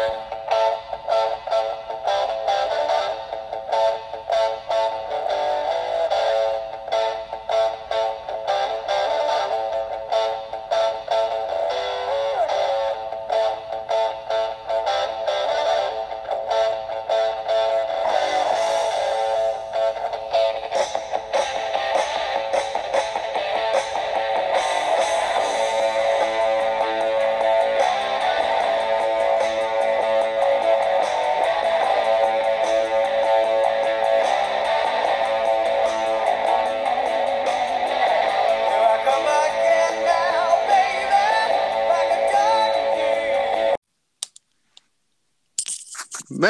[0.00, 0.39] Here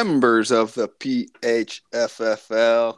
[0.03, 1.85] Members of the PHFFL,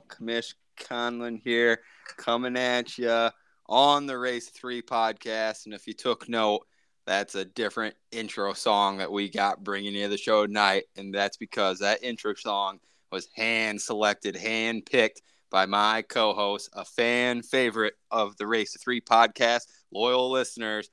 [0.07, 1.81] Commish Conlon here,
[2.17, 3.29] coming at you
[3.67, 5.65] on the Race 3 podcast.
[5.65, 6.65] And if you took note,
[7.05, 10.85] that's a different intro song that we got bringing you the show tonight.
[10.97, 12.79] And that's because that intro song
[13.11, 18.77] was hand selected, hand picked by my co host, a fan favorite of the Race
[18.81, 20.89] 3 podcast, loyal listeners,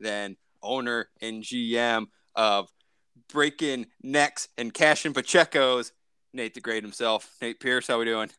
[0.00, 2.68] then owner and GM of
[3.32, 5.92] breaking necks and cashing Pacheco's,
[6.32, 7.34] Nate the Great himself.
[7.40, 8.30] Nate Pierce, how we doing?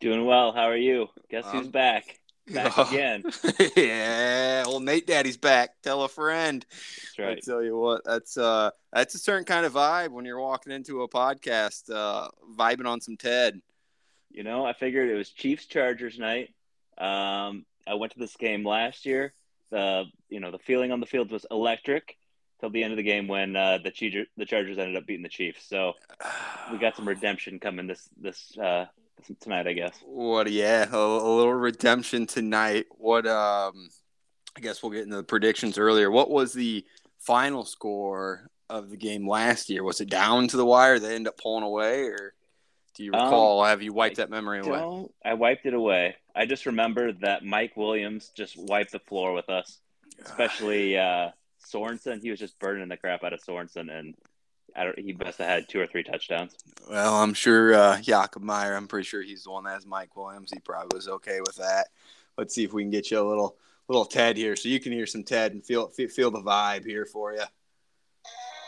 [0.00, 0.52] Doing well.
[0.52, 1.08] How are you?
[1.30, 2.18] Guess who's Um, back?
[2.52, 3.22] Back again.
[3.76, 5.80] yeah, old Nate Daddy's back.
[5.82, 6.64] Tell a friend.
[6.70, 7.42] That's I right.
[7.42, 11.02] tell you what, that's uh, that's a certain kind of vibe when you're walking into
[11.02, 13.60] a podcast, uh, vibing on some Ted.
[14.32, 16.54] You know, I figured it was Chiefs Chargers night.
[16.98, 19.32] Um, I went to this game last year.
[19.70, 22.16] The you know the feeling on the field was electric
[22.60, 25.22] till the end of the game when uh, the Chargers the Chargers ended up beating
[25.22, 25.66] the Chiefs.
[25.68, 25.94] So
[26.70, 28.86] we got some redemption coming this this uh,
[29.40, 29.98] tonight, I guess.
[30.04, 30.50] What?
[30.50, 32.86] Yeah, a, a little redemption tonight.
[32.90, 33.26] What?
[33.26, 33.88] Um,
[34.56, 36.10] I guess we'll get into the predictions earlier.
[36.10, 36.84] What was the
[37.18, 39.82] final score of the game last year?
[39.84, 40.98] Was it down to the wire?
[40.98, 42.34] They end up pulling away, or
[42.94, 43.64] do you Um, recall?
[43.64, 45.06] have you wiped that memory away?
[45.24, 46.16] I wiped it away.
[46.34, 49.78] I just remember that Mike Williams just wiped the floor with us.
[50.24, 51.30] especially uh,
[51.60, 52.22] Sorensen.
[52.22, 54.14] He was just burning the crap out of Sorensen, and
[54.76, 56.54] I don't, he must have had two or three touchdowns.
[56.88, 58.74] Well, I'm sure uh, Jakob Meyer.
[58.74, 60.50] I'm pretty sure he's the one that has Mike Williams.
[60.52, 61.88] He probably was okay with that.
[62.38, 63.56] Let's see if we can get you a little
[63.88, 67.04] little Ted here, so you can hear some Ted and feel feel, the vibe here
[67.06, 67.42] for you.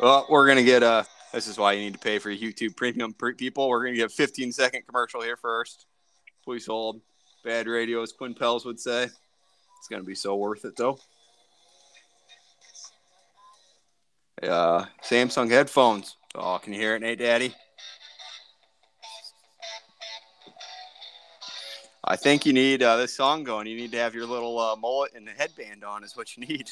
[0.01, 3.13] Well, we're gonna get uh This is why you need to pay for YouTube Premium
[3.13, 3.69] pre- people.
[3.69, 5.87] We're gonna get a 15 second commercial here first.
[6.45, 7.01] Please hold.
[7.45, 9.05] Bad radio, as Quinn Pels would say.
[9.05, 10.99] It's gonna be so worth it though.
[14.43, 16.17] Uh, Samsung headphones.
[16.35, 17.55] Oh, can you hear it, Nate Daddy?
[22.05, 23.69] I think you need uh, this song going.
[23.69, 26.45] You need to have your little uh, mullet and the headband on, is what you
[26.47, 26.71] need.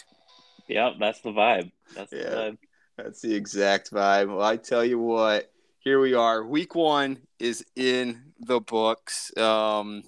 [0.66, 1.70] Yep, that's the vibe.
[1.94, 2.18] That's Yeah.
[2.30, 2.58] the vibe.
[2.96, 4.28] That's the exact vibe.
[4.28, 6.44] Well, I tell you what, here we are.
[6.44, 9.34] Week one is in the books.
[9.38, 10.02] Um,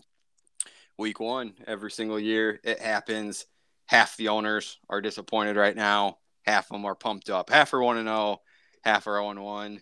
[0.99, 3.47] week one, every single year, it happens.
[3.87, 6.19] Half the owners are disappointed right now.
[6.43, 7.51] Half of them are pumped up.
[7.51, 8.41] Half are one and zero.
[8.83, 9.81] Half are zero and one.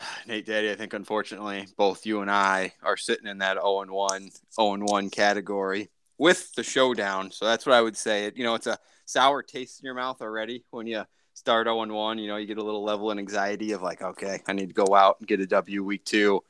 [0.26, 3.90] Nate Daddy, I think unfortunately both you and I are sitting in that 0 and
[3.90, 7.30] 1, 0 and 1 category with the showdown.
[7.30, 8.26] So that's what I would say.
[8.26, 11.04] It you know, it's a sour taste in your mouth already when you
[11.34, 12.18] start 0 and 1.
[12.18, 14.74] You know, you get a little level of anxiety of like, okay, I need to
[14.74, 16.42] go out and get a W week two.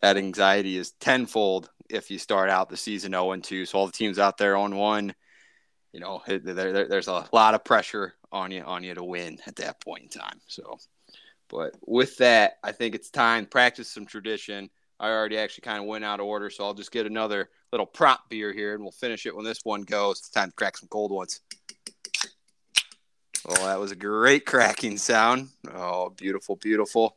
[0.00, 3.66] That anxiety is tenfold if you start out the season 0 and 2.
[3.66, 5.14] So all the teams out there 0 and 1,
[5.92, 9.38] you know, there, there, there's a lot of pressure on you on you to win
[9.46, 10.40] at that point in time.
[10.46, 10.78] So,
[11.48, 14.70] but with that, I think it's time practice some tradition.
[14.98, 17.86] I already actually kind of went out of order, so I'll just get another little
[17.86, 20.18] prop beer here, and we'll finish it when this one goes.
[20.18, 21.40] It's time to crack some cold ones.
[23.44, 25.48] Oh, that was a great cracking sound.
[25.74, 27.16] Oh, beautiful, beautiful.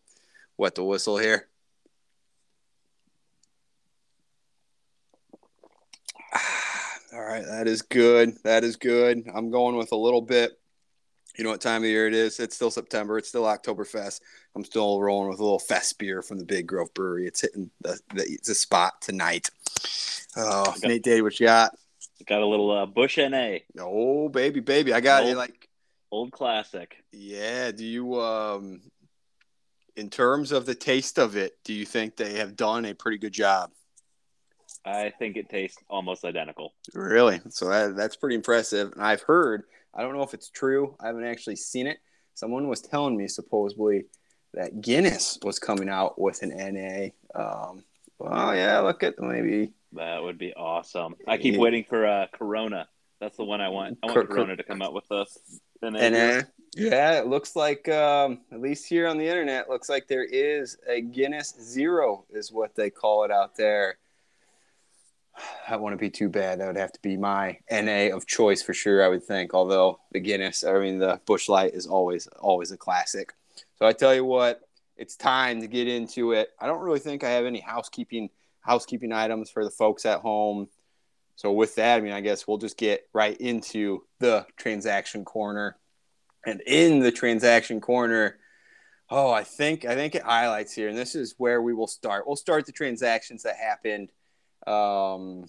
[0.57, 1.47] Wet the whistle here.
[7.13, 8.37] All right, that is good.
[8.43, 9.23] That is good.
[9.33, 10.51] I'm going with a little bit.
[11.37, 12.39] You know what time of year it is?
[12.39, 13.17] It's still September.
[13.17, 14.21] It's still Oktoberfest.
[14.55, 17.27] I'm still rolling with a little fest beer from the Big Grove Brewery.
[17.27, 19.49] It's hitting the, the, the spot tonight.
[20.37, 20.87] Oh, Okay.
[20.87, 21.71] Nate Day, what you got?
[22.25, 24.93] Got a little uh, Busch NA, Oh, baby, baby.
[24.93, 25.35] I got it.
[25.35, 25.67] Like,
[26.09, 27.03] old classic.
[27.11, 27.71] yeah.
[27.71, 28.79] Do you, um,
[29.97, 33.17] in terms of the taste of it, do you think they have done a pretty
[33.17, 33.71] good job?
[34.85, 36.73] I think it tastes almost identical.
[36.93, 37.41] Really?
[37.49, 38.91] So that, that's pretty impressive.
[38.93, 40.95] And I've heard, I don't know if it's true.
[40.99, 41.97] I haven't actually seen it.
[42.35, 44.05] Someone was telling me supposedly
[44.53, 47.07] that Guinness was coming out with an NA.
[47.33, 47.83] Um,
[48.19, 49.73] well, yeah, look at maybe.
[49.93, 51.15] That would be awesome.
[51.27, 51.61] I keep Yeah.
[51.61, 52.87] waiting for uh, Corona.
[53.19, 53.97] That's the one I want.
[54.03, 55.37] I want Cor- cor- Corona to come out with us.
[55.81, 56.09] NA.
[56.09, 56.41] NA.
[56.75, 60.77] Yeah, it looks like um, at least here on the internet, looks like there is
[60.87, 63.97] a Guinness Zero, is what they call it out there.
[65.67, 66.59] I wouldn't be too bad.
[66.59, 69.03] That would have to be my NA of choice for sure.
[69.03, 69.53] I would think.
[69.53, 73.33] Although the Guinness, I mean the Busch Light is always always a classic.
[73.77, 74.61] So I tell you what,
[74.95, 76.49] it's time to get into it.
[76.59, 78.29] I don't really think I have any housekeeping
[78.61, 80.67] housekeeping items for the folks at home.
[81.35, 85.77] So with that, I mean, I guess we'll just get right into the transaction corner.
[86.45, 88.37] And in the transaction corner,
[89.09, 92.25] oh, I think I think it highlights here, and this is where we will start.
[92.25, 94.11] We'll start the transactions that happened.
[94.67, 95.45] Um,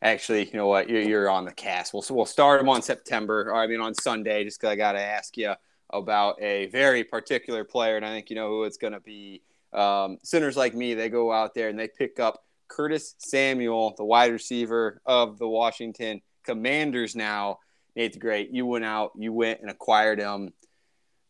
[0.00, 0.88] actually, you know what?
[0.88, 1.92] You're, you're on the cast.
[1.92, 3.50] We'll we'll start them on September.
[3.50, 5.54] Or I mean, on Sunday, just because I got to ask you
[5.90, 9.42] about a very particular player, and I think you know who it's going to be.
[9.72, 14.04] Um, sinners like me, they go out there and they pick up Curtis Samuel, the
[14.04, 17.16] wide receiver of the Washington Commanders.
[17.16, 17.58] Now,
[17.96, 20.52] Nate the Great, you went out, you went and acquired him.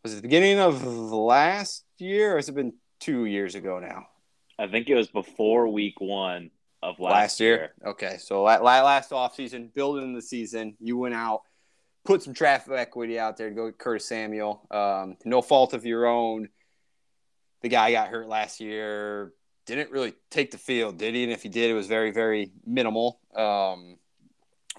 [0.03, 4.07] Was it the beginning of last year, or has it been two years ago now?
[4.59, 6.51] I think it was before week one
[6.83, 7.75] of last, last year.
[7.87, 11.43] Okay, so la- la- last offseason, building the season, you went out,
[12.05, 14.67] put some traffic equity out there to go get Curtis Samuel.
[14.71, 16.49] Um, no fault of your own.
[17.63, 19.33] The guy got hurt last year.
[19.67, 21.23] Didn't really take the field, did he?
[21.23, 23.21] And if he did, it was very, very minimal.
[23.37, 23.97] Um,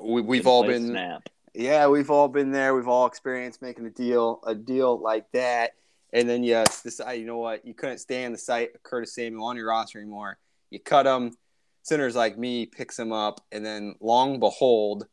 [0.02, 1.30] we, we've all been, snap.
[1.54, 2.76] yeah, we've all been there.
[2.76, 5.72] We've all experienced making a deal, a deal like that,
[6.12, 9.46] and then you decide, you know what, you couldn't stand the sight of Curtis Samuel
[9.46, 10.38] on your roster anymore.
[10.70, 11.38] You cut him.
[11.84, 15.06] Sinners like me picks him up, and then long behold,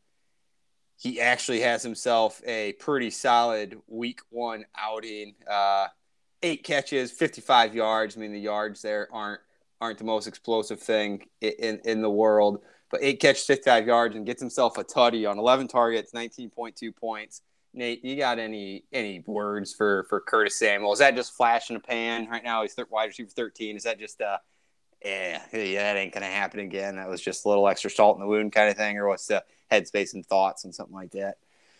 [0.97, 5.35] he actually has himself a pretty solid week one outing.
[5.49, 5.87] Uh,
[6.43, 8.15] eight catches, 55 yards.
[8.15, 9.41] I mean, the yards there aren't
[9.81, 14.27] aren't the most explosive thing in, in, the world, but eight catches, 55 yards, and
[14.27, 17.41] gets himself a tutty on 11 targets, 19.2 points.
[17.73, 20.93] Nate, you got any any words for for Curtis Samuel?
[20.93, 22.61] Is that just flash in the pan right now?
[22.61, 23.75] He's thir- wide receiver 13.
[23.75, 24.37] Is that just uh,
[25.03, 26.95] yeah, yeah, that ain't gonna happen again?
[26.97, 29.27] That was just a little extra salt in the wound kind of thing, or what's
[29.27, 31.37] the headspace and thoughts and something like that?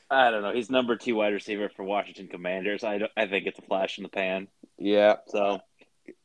[0.10, 0.52] I don't know.
[0.54, 2.84] He's number two wide receiver for Washington Commanders.
[2.84, 4.48] I, don't- I think it's a flash in the pan.
[4.78, 5.62] Yeah, So,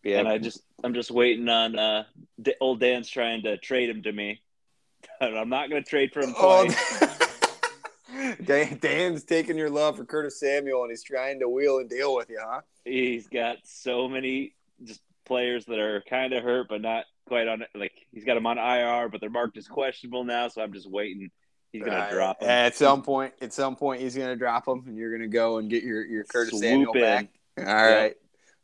[0.02, 0.18] yeah.
[0.18, 2.04] and I just I'm just waiting on uh,
[2.40, 4.40] D- old Dan's trying to trade him to me.
[5.20, 6.66] I'm not going to trade for him Oh.
[8.44, 12.14] Dan, Dan's taking your love for Curtis Samuel and he's trying to wheel and deal
[12.14, 12.60] with you, huh?
[12.84, 14.54] He's got so many
[14.84, 17.68] just players that are kind of hurt, but not quite on it.
[17.74, 20.48] Like he's got them on IR, but they're marked as questionable now.
[20.48, 21.30] So I'm just waiting.
[21.72, 22.10] He's gonna Right.
[22.12, 22.48] drop him.
[22.48, 25.68] At some point, at some point, he's gonna drop them, and you're gonna go and
[25.68, 27.00] get your your Curtis Swoop Samuel in.
[27.00, 27.28] back.
[27.58, 28.14] All right,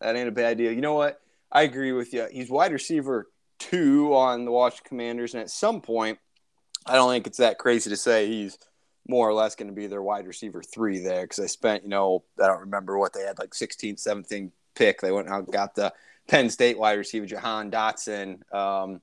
[0.01, 0.73] that ain't a bad deal.
[0.73, 1.21] You know what?
[1.51, 2.27] I agree with you.
[2.31, 3.29] He's wide receiver
[3.59, 6.19] two on the Washington Commanders, and at some point,
[6.87, 8.59] I don't think it's that crazy to say he's
[9.09, 11.89] more or less going to be their wide receiver three there because they spent, you
[11.89, 15.01] know, I don't remember what they had like 16, 17 pick.
[15.01, 15.93] They went out and got the
[16.29, 18.41] Penn State wide receiver Jahan Dotson.
[18.55, 19.01] Um,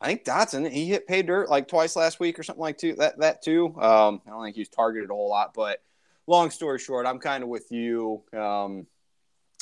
[0.00, 2.94] I think Dotson he hit pay dirt like twice last week or something like two,
[2.96, 3.66] that that too.
[3.80, 5.82] Um, I don't think he was targeted a whole lot, but
[6.26, 8.22] long story short, I'm kind of with you.
[8.32, 8.86] Um,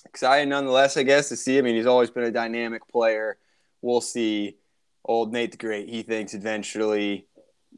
[0.07, 1.59] excited nonetheless, I guess, to see.
[1.59, 3.39] I mean, he's always been a dynamic player.
[3.83, 4.57] We'll see.
[5.05, 7.27] Old Nate the Great, he thinks eventually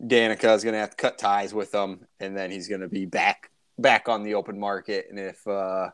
[0.05, 2.89] Danica is going to have to cut ties with him, and then he's going to
[2.89, 5.07] be back back on the open market.
[5.09, 5.91] And if uh,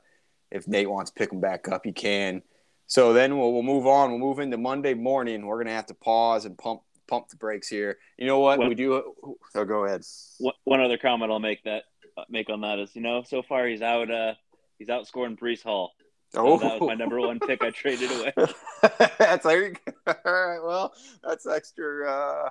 [0.51, 2.43] if Nate wants to pick him back up, he can.
[2.89, 4.11] So then we'll, we'll move on.
[4.11, 5.47] We'll move into Monday morning.
[5.47, 7.99] We're going to have to pause and pump pump the brakes here.
[8.19, 8.59] You know what?
[8.59, 9.15] We do.
[9.55, 10.03] Oh, go ahead.
[10.39, 11.85] One- One other comment I'll make that
[12.17, 14.11] uh, make on that is, you know, so far he's out.
[14.11, 14.35] Uh,
[14.79, 15.93] he's outscoring Breece Hall.
[16.35, 17.63] So Oh, that was my number one pick.
[17.63, 18.33] I traded away.
[19.19, 20.59] that's like all right.
[20.63, 22.11] Well, that's extra.
[22.11, 22.49] Uh,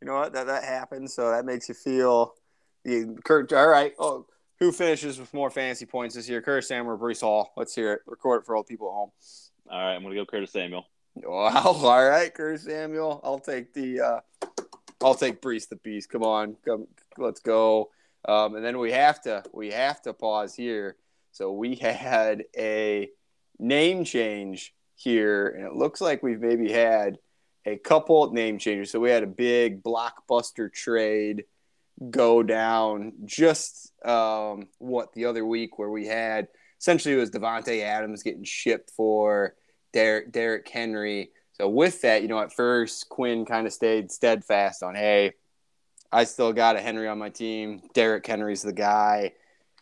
[0.00, 0.32] you know what?
[0.32, 1.14] That that happens.
[1.14, 2.34] So that makes you feel.
[2.84, 3.52] The Kurt.
[3.52, 3.92] All right.
[3.98, 4.26] Oh,
[4.60, 6.42] who finishes with more fantasy points this year?
[6.42, 7.52] Curtis Samuel or Breece Hall?
[7.56, 8.00] Let's hear it.
[8.06, 9.10] Record it for all the people at home.
[9.70, 10.86] All right, I'm gonna go Curtis Samuel.
[11.16, 11.52] Wow.
[11.64, 13.20] All right, Curtis Samuel.
[13.22, 14.00] I'll take the.
[14.00, 14.20] Uh,
[15.02, 16.10] I'll take Breece the Beast.
[16.10, 16.86] Come on, come.
[17.18, 17.90] Let's go.
[18.26, 19.42] Um, and then we have to.
[19.52, 20.96] We have to pause here.
[21.32, 23.10] So we had a
[23.58, 27.18] name change here, and it looks like we've maybe had
[27.66, 28.90] a couple name changes.
[28.90, 31.44] So we had a big blockbuster trade
[32.10, 36.48] go down just um, what the other week where we had
[36.80, 39.54] essentially it was Davante Adams getting shipped for
[39.92, 41.30] Derrick, Henry.
[41.52, 45.32] So with that, you know, at first Quinn kind of stayed steadfast on, hey,
[46.12, 47.82] I still got a Henry on my team.
[47.94, 49.32] Derrick Henry's the guy.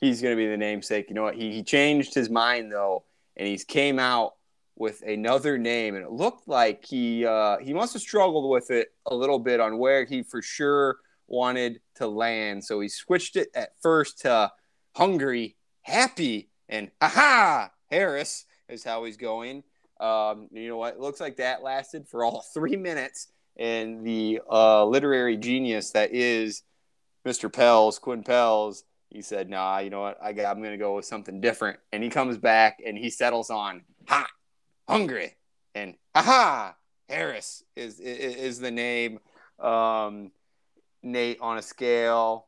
[0.00, 1.08] He's going to be the namesake.
[1.08, 1.36] You know what?
[1.36, 3.04] He, he changed his mind though,
[3.36, 4.34] and he's came out
[4.74, 8.88] with another name, and it looked like he uh, he must have struggled with it
[9.06, 10.96] a little bit on where he for sure
[11.28, 12.64] wanted to land.
[12.64, 14.52] So he switched it at first to
[14.94, 19.62] Hungry Happy and aha Harris is how he's going.
[20.00, 20.94] Um, you know what?
[20.94, 26.12] It looks like that lasted for all three minutes, and the uh, literary genius that
[26.12, 26.62] is
[27.26, 27.52] Mr.
[27.52, 30.18] Pels, Quinn Pels, he said, "Nah, you know what?
[30.22, 33.10] I got, I'm going to go with something different." And he comes back and he
[33.10, 34.30] settles on hot,
[34.88, 35.36] hungry,
[35.74, 36.76] and aha
[37.08, 39.20] Harris is is, is the name.
[39.58, 40.32] Um,
[41.02, 42.46] Nate, on a scale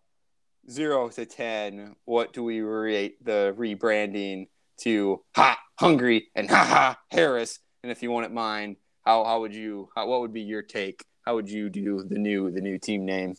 [0.70, 4.48] zero to ten, what do we rate the rebranding
[4.82, 7.58] to hot, hungry, and haha Harris?
[7.82, 9.88] And if you want it mine, how how would you?
[9.94, 11.04] How, what would be your take?
[11.25, 13.34] How would you do the new the new team name?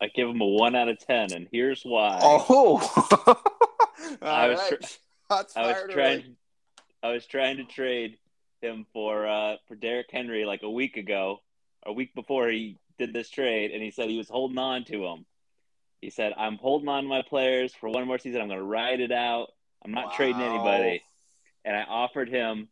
[0.00, 2.18] I give him a one out of ten, and here's why.
[2.22, 2.78] Oh,
[4.22, 4.98] I was right.
[5.28, 6.36] Shots I was trying.
[7.02, 8.18] I was trying to trade
[8.60, 11.40] him for uh, for Derrick Henry like a week ago,
[11.84, 15.04] a week before he did this trade, and he said he was holding on to
[15.04, 15.26] him.
[16.00, 18.40] He said, "I'm holding on to my players for one more season.
[18.40, 19.48] I'm going to ride it out.
[19.84, 21.02] I'm not trading anybody."
[21.64, 22.68] And I offered him.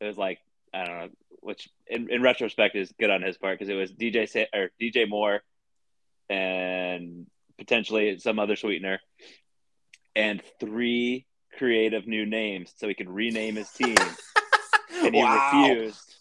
[0.00, 0.38] It was like
[0.74, 1.08] I don't know,
[1.40, 4.70] which in, in retrospect is good on his part because it was DJ Sa- or
[4.80, 5.42] DJ Moore,
[6.28, 7.26] and
[7.58, 9.00] potentially some other sweetener,
[10.16, 11.26] and three
[11.58, 13.96] creative new names so he could rename his team
[15.04, 15.34] and he Wow.
[15.34, 16.16] refused.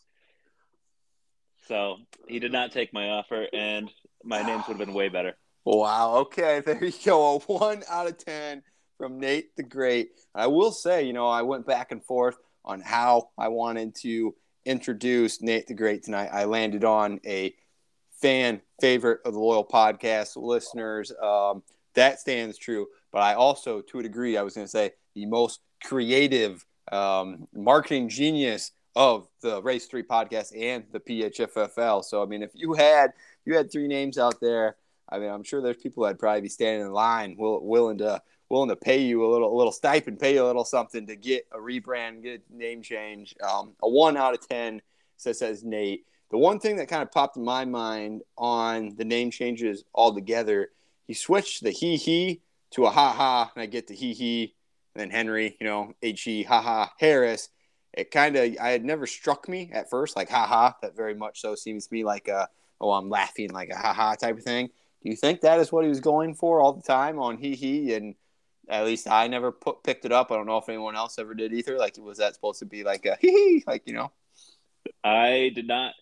[1.67, 1.97] So
[2.27, 3.89] he did not take my offer, and
[4.23, 5.35] my names would have been way better.
[5.65, 6.15] Wow.
[6.17, 6.61] Okay.
[6.65, 7.35] There you go.
[7.35, 8.63] A one out of 10
[8.97, 10.11] from Nate the Great.
[10.33, 14.35] I will say, you know, I went back and forth on how I wanted to
[14.65, 16.29] introduce Nate the Great tonight.
[16.31, 17.53] I landed on a
[18.21, 21.11] fan favorite of the loyal podcast listeners.
[21.21, 21.63] Um,
[21.95, 22.87] that stands true.
[23.11, 27.47] But I also, to a degree, I was going to say the most creative um,
[27.53, 32.03] marketing genius of the Race Three podcast and the PHFFL.
[32.03, 33.13] So, I mean, if you had
[33.45, 34.75] you had three names out there,
[35.11, 38.21] I mean, I'm sure there's people that'd probably be standing in line, will, willing to
[38.49, 41.15] willing to pay you a little a little stipend, pay you a little something to
[41.15, 43.35] get a rebrand, get a name change.
[43.41, 44.81] Um, a one out of ten
[45.17, 46.05] says says Nate.
[46.31, 50.69] The one thing that kind of popped in my mind on the name changes altogether,
[51.05, 52.41] he switched the he he
[52.71, 54.55] to a ha ha, and I get the he he,
[54.95, 57.49] and then Henry, you know, H E ha ha Harris.
[57.93, 60.77] It kind of I had never struck me at first like ha ha.
[60.81, 62.47] That very much so seems to me like a
[62.79, 64.69] oh I'm laughing like a ha ha type of thing.
[65.03, 67.55] Do you think that is what he was going for all the time on he
[67.55, 68.15] he and
[68.70, 70.31] at least I never put, picked it up.
[70.31, 71.77] I don't know if anyone else ever did either.
[71.77, 74.12] Like, was that supposed to be like a hee hee, like you know?
[75.03, 75.93] I did not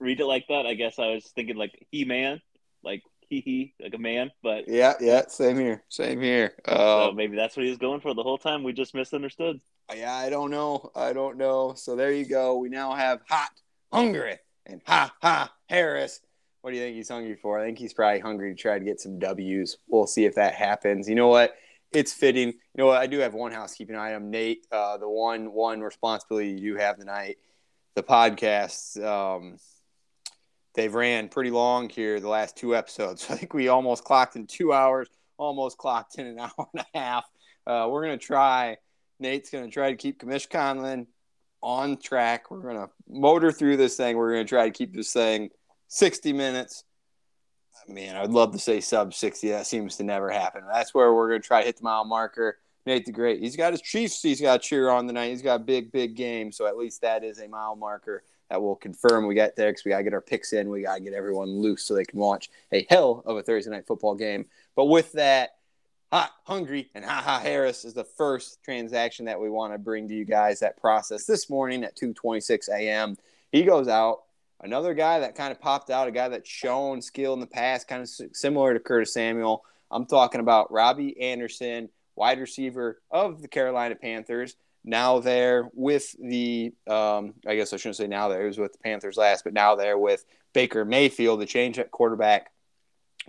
[0.00, 0.66] read it like that.
[0.66, 2.40] I guess I was thinking like he man,
[2.82, 4.30] like he he, like a man.
[4.42, 6.54] But Yeah, yeah, same here, same here.
[6.66, 8.62] so Um, maybe that's what he was going for the whole time.
[8.64, 9.60] We just misunderstood.
[9.94, 11.74] yeah, I don't know, I don't know.
[11.76, 12.56] So there you go.
[12.56, 13.50] We now have hot,
[13.92, 16.20] hungry, and ha ha Harris.
[16.60, 17.58] What do you think he's hungry for?
[17.58, 19.78] I think he's probably hungry to try to get some W's.
[19.86, 21.08] We'll see if that happens.
[21.08, 21.54] You know what?
[21.92, 22.48] It's fitting.
[22.48, 22.98] You know what?
[22.98, 24.66] I do have one housekeeping item, Nate.
[24.70, 27.36] Uh, the one one responsibility you do have tonight,
[27.94, 29.02] the podcast.
[29.02, 29.56] Um,
[30.74, 33.26] they've ran pretty long here the last two episodes.
[33.30, 36.98] I think we almost clocked in two hours, almost clocked in an hour and a
[36.98, 37.24] half.
[37.66, 38.76] Uh, we're gonna try.
[39.20, 41.06] Nate's gonna try to keep Commish Conlon
[41.62, 42.50] on track.
[42.50, 44.16] We're gonna motor through this thing.
[44.16, 45.50] We're gonna try to keep this thing
[45.88, 46.84] 60 minutes.
[47.88, 49.50] Man, I'd love to say sub 60.
[49.50, 50.62] That seems to never happen.
[50.70, 52.58] That's where we're going to try to hit the mile marker.
[52.86, 53.40] Nate the Great.
[53.40, 54.22] He's got his Chiefs.
[54.22, 55.28] He's got cheer on tonight.
[55.28, 56.52] He's got a big, big game.
[56.52, 59.84] So at least that is a mile marker that will confirm we got there because
[59.84, 60.70] we got to get our picks in.
[60.70, 63.70] We got to get everyone loose so they can watch a hell of a Thursday
[63.70, 64.46] night football game.
[64.74, 65.56] But with that,
[66.10, 70.08] hot, hungry, and ha ha Harris is the first transaction that we want to bring
[70.08, 73.16] to you guys that process this morning at 2:26 a.m.
[73.52, 74.22] He goes out.
[74.60, 77.86] Another guy that kind of popped out, a guy that's shown skill in the past,
[77.86, 79.64] kind of similar to Curtis Samuel.
[79.90, 84.56] I'm talking about Robbie Anderson, wide receiver of the Carolina Panthers.
[84.84, 88.40] Now there with the, um, I guess I shouldn't say now there.
[88.40, 91.90] He was with the Panthers last, but now there with Baker Mayfield, the change at
[91.90, 92.50] quarterback.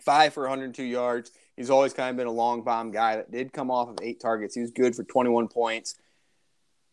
[0.02, 1.32] Five for 102 yards.
[1.56, 4.20] He's always kind of been a long bomb guy that did come off of eight
[4.20, 4.56] targets.
[4.56, 5.96] He was good for 21 points.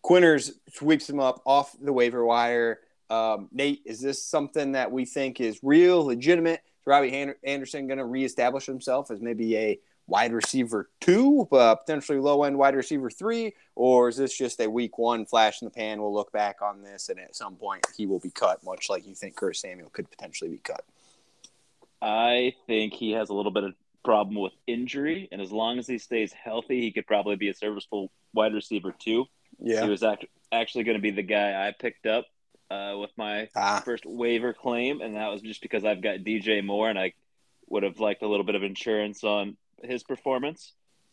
[0.04, 2.80] Quinners sweeps him up off the waiver wire.
[3.08, 6.60] Um, Nate, is this something that we think is real, legitimate?
[6.64, 12.18] Is Robbie Anderson going to reestablish himself as maybe a wide receiver two, uh, potentially
[12.18, 15.70] low end wide receiver three, or is this just a week one flash in the
[15.70, 16.00] pan?
[16.00, 19.06] We'll look back on this, and at some point he will be cut, much like
[19.06, 20.84] you think Curtis Samuel could potentially be cut.
[22.00, 25.86] I think he has a little bit of problem with injury, and as long as
[25.86, 29.26] he stays healthy, he could probably be a serviceable wide receiver too.
[29.82, 32.26] He was act- actually going to be the guy I picked up
[32.70, 36.64] uh, with my Ah, first waiver claim, and that was just because I've got DJ
[36.64, 37.12] Moore, and I
[37.68, 40.72] would have liked a little bit of insurance on his performance.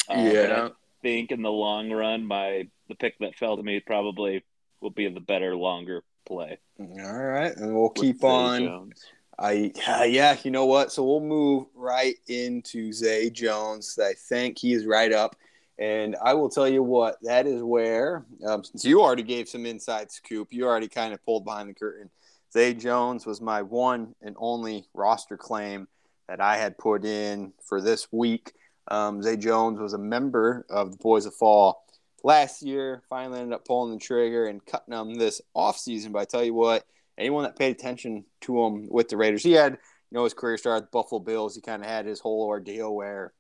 [0.09, 0.69] Uh, yeah.
[1.01, 4.43] think in the long run, my the pick that fell to me probably
[4.81, 6.57] will be the better, longer play.
[6.79, 8.61] All right, and we'll keep Zay on.
[8.63, 9.05] Jones.
[9.39, 10.91] I uh, yeah, you know what?
[10.91, 13.97] So we'll move right into Zay Jones.
[14.01, 15.35] I think he is right up,
[15.79, 19.65] and I will tell you what that is where um, since you already gave some
[19.65, 22.09] inside scoop, you already kind of pulled behind the curtain.
[22.51, 25.87] Zay Jones was my one and only roster claim
[26.27, 28.53] that I had put in for this week.
[28.87, 31.83] Um, Zay Jones was a member of the Boys of Fall
[32.23, 33.01] last year.
[33.09, 36.11] Finally ended up pulling the trigger and cutting them this offseason.
[36.11, 36.85] But I tell you what,
[37.17, 40.57] anyone that paid attention to him with the Raiders, he had, you know, his career
[40.57, 41.55] started Buffalo Bills.
[41.55, 43.33] He kind of had his whole ordeal where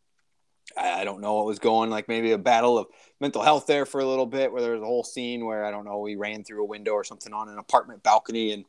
[0.77, 2.87] I, don't know what was going, like maybe a battle of
[3.19, 5.71] mental health there for a little bit, where there was a whole scene where I
[5.71, 8.65] don't know, he ran through a window or something on an apartment balcony, and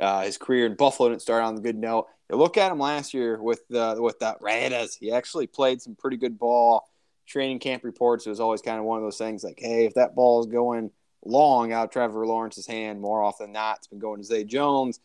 [0.00, 2.06] uh, his career in Buffalo didn't start on the good note.
[2.30, 5.96] You look at him last year with the with the Raiders, he actually played some
[5.96, 6.88] pretty good ball.
[7.26, 9.94] Training camp reports it was always kind of one of those things like, hey, if
[9.94, 10.90] that ball is going
[11.24, 14.44] long out of Trevor Lawrence's hand, more often than not, it's been going to Zay
[14.44, 15.00] Jones.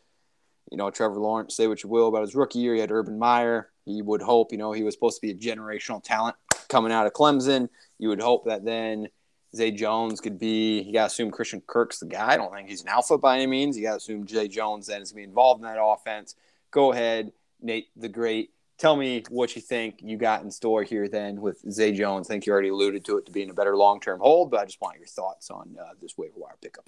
[0.72, 3.20] You know, Trevor Lawrence, say what you will about his rookie year, he had Urban
[3.20, 3.70] Meyer.
[3.86, 6.36] He would hope, you know, he was supposed to be a generational talent
[6.70, 7.70] coming out of Clemson.
[8.00, 9.10] You would hope that then
[9.56, 12.34] Zay Jones could be, you got to assume Christian Kirk's the guy.
[12.34, 13.78] I don't think he's an alpha by any means.
[13.78, 16.36] You got to assume Zay Jones then is going to be involved in that offense.
[16.72, 18.50] Go ahead, Nate the Great.
[18.80, 22.28] Tell me what you think you got in store here then with Zay Jones.
[22.28, 24.60] I think you already alluded to it to being a better long term hold, but
[24.60, 26.86] I just want your thoughts on uh, this waiver wire pickup.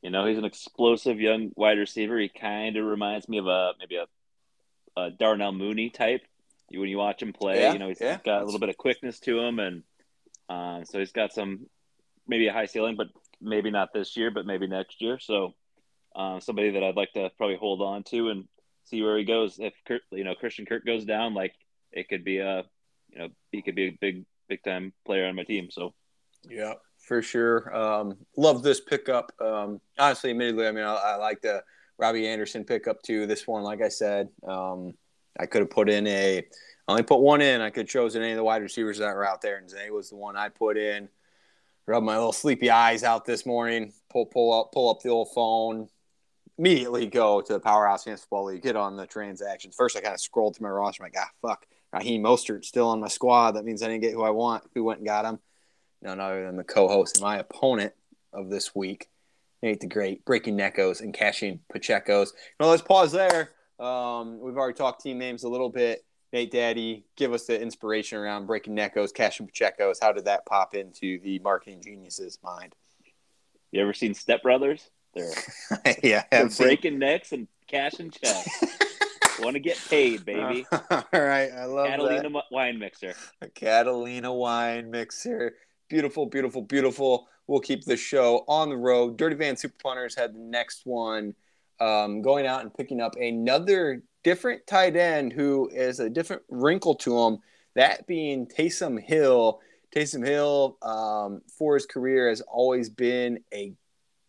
[0.00, 2.18] You know, he's an explosive young wide receiver.
[2.18, 4.06] He kind of reminds me of a maybe a,
[4.98, 6.22] a Darnell Mooney type.
[6.70, 8.18] You, when you watch him play, Yeah, you know he's yeah.
[8.24, 9.82] got a little bit of quickness to him, and
[10.48, 11.66] um, so he's got some
[12.26, 13.08] maybe a high ceiling, but
[13.40, 15.18] maybe not this year, but maybe next year.
[15.18, 15.54] So
[16.14, 18.44] um, somebody that I'd like to probably hold on to and
[18.84, 19.58] see where he goes.
[19.58, 21.54] If Kirk, you know Christian Kirk goes down, like
[21.92, 22.64] it could be a
[23.10, 25.70] you know he could be a big big time player on my team.
[25.70, 25.94] So
[26.48, 26.74] Yeah,
[27.06, 27.74] for sure.
[27.74, 29.32] Um, love this pickup.
[29.40, 31.62] Um, honestly, admittedly, I mean, I, I like the
[31.98, 33.26] Robbie Anderson pickup too.
[33.26, 34.94] This one, like I said, um,
[35.38, 36.38] I could have put in a.
[36.38, 36.44] I
[36.92, 37.60] only put one in.
[37.60, 39.90] I could have chosen any of the wide receivers that were out there, and Zay
[39.90, 41.08] was the one I put in.
[41.86, 43.92] Rub my little sleepy eyes out this morning.
[44.10, 45.88] Pull, pull up, pull up the old phone.
[46.58, 48.62] Immediately go to the Powerhouse Fantasy Football League.
[48.62, 49.74] Get on the transactions.
[49.76, 51.02] First, I kind of scrolled through my roster.
[51.02, 51.66] I'm like, ah, fuck.
[51.92, 53.52] Raheem Mostert still on my squad.
[53.52, 54.64] That means I didn't get who I want.
[54.74, 55.38] Who went and got him?
[56.02, 57.92] none other than the co-host and my opponent
[58.32, 59.08] of this week,
[59.62, 62.32] Nate the Great, breaking Neckos and cashing Pacheco's.
[62.60, 63.50] Now let's pause there.
[63.78, 66.04] Um, we've already talked team names a little bit.
[66.32, 69.98] Nate Daddy, give us the inspiration around breaking Neckos, cashing Pacheco's.
[70.00, 72.74] How did that pop into the marketing genius's mind?
[73.70, 74.90] you ever seen Step Brothers?
[75.14, 75.32] They're,
[76.02, 78.48] yeah, they're breaking necks and cashing checks.
[79.40, 80.66] Want to get paid, baby.
[80.90, 82.44] All right, I love Catalina that.
[82.50, 83.14] wine mixer.
[83.42, 85.56] a Catalina wine mixer.
[85.88, 87.28] Beautiful, beautiful, beautiful.
[87.46, 89.18] We'll keep the show on the road.
[89.18, 91.34] Dirty Van Super Punters had the next one,
[91.80, 96.94] um, going out and picking up another different tight end who is a different wrinkle
[96.96, 97.38] to him.
[97.74, 99.60] That being Taysom Hill.
[99.94, 103.72] Taysom Hill, um, for his career, has always been a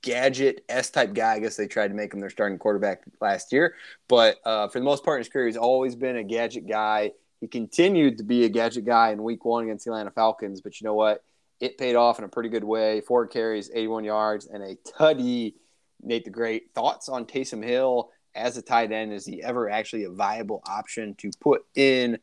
[0.01, 1.33] gadget S type guy.
[1.33, 3.75] I guess they tried to make him their starting quarterback last year,
[4.07, 7.11] but uh, for the most part in his career, he's always been a gadget guy.
[7.41, 10.79] He continued to be a gadget guy in week one against the Atlanta Falcons, but
[10.79, 11.23] you know what?
[11.59, 13.01] It paid off in a pretty good way.
[13.01, 15.55] Four carries, 81 yards, and a tutty.
[16.01, 16.73] Nate the Great.
[16.73, 19.13] Thoughts on Taysom Hill as a tight end?
[19.13, 22.17] Is he ever actually a viable option to put in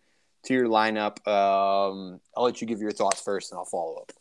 [0.44, 1.16] to your lineup?
[1.26, 4.12] Um, I'll let you give your thoughts first, and I'll follow up.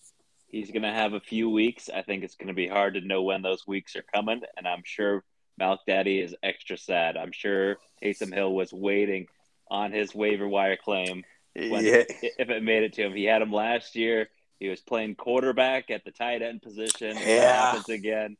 [0.48, 1.90] He's going to have a few weeks.
[1.94, 4.68] I think it's going to be hard to know when those weeks are coming, and
[4.68, 5.24] I'm sure
[5.60, 7.18] Malk Daddy is extra sad.
[7.18, 9.28] I'm sure Taysom Hill was waiting
[9.70, 11.24] on his waiver wire claim
[11.56, 12.04] when, Yeah.
[12.38, 13.14] if it made it to him.
[13.16, 14.30] He had him last year.
[14.60, 17.18] He was playing quarterback at the tight end position.
[17.18, 17.40] Yeah.
[17.40, 18.38] that happens again,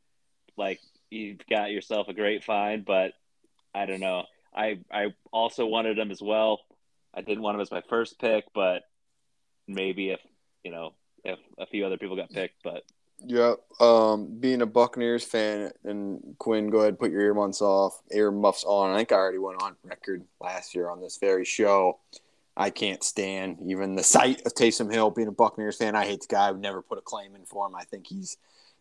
[0.56, 2.84] like you've got yourself a great find.
[2.84, 3.12] But
[3.74, 4.24] I don't know.
[4.54, 6.60] I I also wanted him as well.
[7.14, 8.82] I didn't want him as my first pick, but
[9.66, 10.20] maybe if
[10.62, 12.84] you know if a few other people got picked, but
[13.26, 13.80] Yep.
[13.80, 18.64] Um, being a Buccaneers fan, and Quinn, go ahead, put your earmuffs off, ear muffs
[18.64, 18.90] on.
[18.90, 22.00] I think I already went on record last year on this very show.
[22.56, 25.10] I can't stand even the sight of Taysom Hill.
[25.10, 26.48] Being a Buccaneers fan, I hate the guy.
[26.48, 27.74] I would never put a claim in for him.
[27.74, 28.36] I think he's.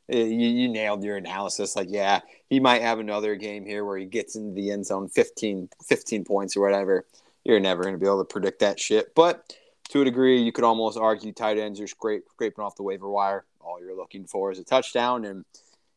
[0.10, 1.76] Eh, You, you nailed your analysis.
[1.76, 5.10] Like, yeah, he might have another game here where he gets into the end zone
[5.10, 7.06] 15, 15 points or whatever.
[7.44, 9.14] You're never going to be able to predict that shit.
[9.16, 9.56] But
[9.90, 13.10] to a degree, you could almost argue tight ends are scrape, scraping off the waiver
[13.10, 13.46] wire.
[13.60, 15.46] All you're looking for is a touchdown, and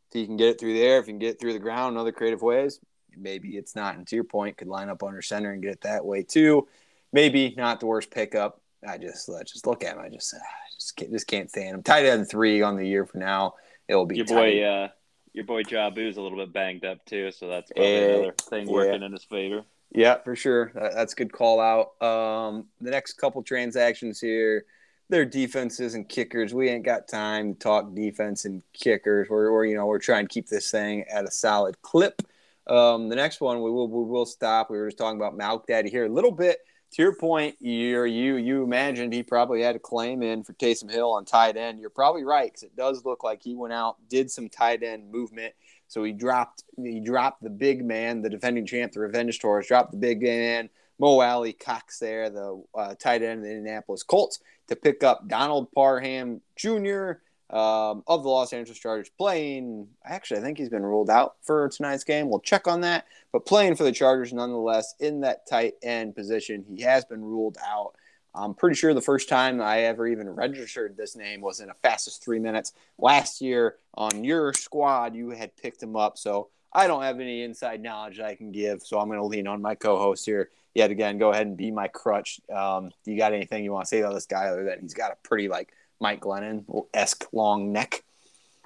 [0.09, 1.59] if he can get it through the air, if you can get it through the
[1.59, 2.79] ground in other creative ways,
[3.17, 3.97] maybe it's not.
[3.97, 6.69] And to your point, could line up under center and get it that way too.
[7.13, 8.61] Maybe not the worst pickup.
[8.87, 10.01] I just I just look at him.
[10.01, 10.39] I just, I
[10.75, 11.83] just Just can't, just can't stand him.
[11.83, 13.55] Tight end three on the year for now.
[13.89, 14.35] It'll be Your tight.
[14.35, 14.89] boy, uh,
[15.33, 18.67] your boy Jabu's a little bit banged up too, so that's probably Eh, another thing
[18.67, 18.73] yeah.
[18.73, 19.63] working in his favor.
[19.93, 20.73] Yeah, for sure.
[20.75, 22.03] That's a good call out.
[22.07, 24.65] Um, the next couple transactions here,
[25.09, 26.53] they're defenses and kickers.
[26.53, 29.29] We ain't got time to talk defense and kickers.
[29.31, 32.23] We're, we're you know we're trying to keep this thing at a solid clip.
[32.67, 34.71] Um, the next one we will we will stop.
[34.71, 36.59] We were just talking about Malk Daddy here a little bit.
[36.97, 40.91] To your point, you you you imagined he probably had a claim in for Taysom
[40.91, 41.79] Hill on tight end.
[41.79, 45.13] You're probably right because it does look like he went out, did some tight end
[45.13, 45.53] movement.
[45.89, 49.91] So he dropped he dropped the big man, the defending champ, the Revenge Tours, dropped
[49.91, 54.75] the big man, Mo Alie-Cox there, the uh, tight end of the Indianapolis Colts, to
[54.75, 57.21] pick up Donald Parham Jr.
[57.49, 59.87] Um, of the Los Angeles Chargers, playing.
[60.05, 62.29] Actually, I think he's been ruled out for tonight's game.
[62.29, 66.65] We'll check on that, but playing for the Chargers nonetheless in that tight end position.
[66.69, 67.95] He has been ruled out.
[68.35, 71.75] I'm pretty sure the first time I ever even registered this name was in a
[71.75, 75.15] fastest three minutes last year on your squad.
[75.15, 78.83] You had picked him up, so I don't have any inside knowledge I can give.
[78.83, 81.17] So I'm going to lean on my co-host here yet again.
[81.17, 82.41] Go ahead and be my crutch.
[82.55, 85.13] Um, you got anything you want to say about this guy other than he's got
[85.13, 88.03] a pretty like Mike Glennon esque long neck?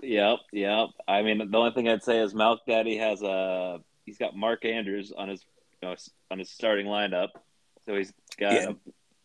[0.02, 0.88] Yep, yep.
[1.06, 4.64] I mean, the only thing I'd say is Malk Daddy has a he's got Mark
[4.64, 5.44] Andrews on his
[5.82, 5.94] you know,
[6.30, 7.28] on his starting lineup,
[7.86, 8.74] so he's got Yeah, a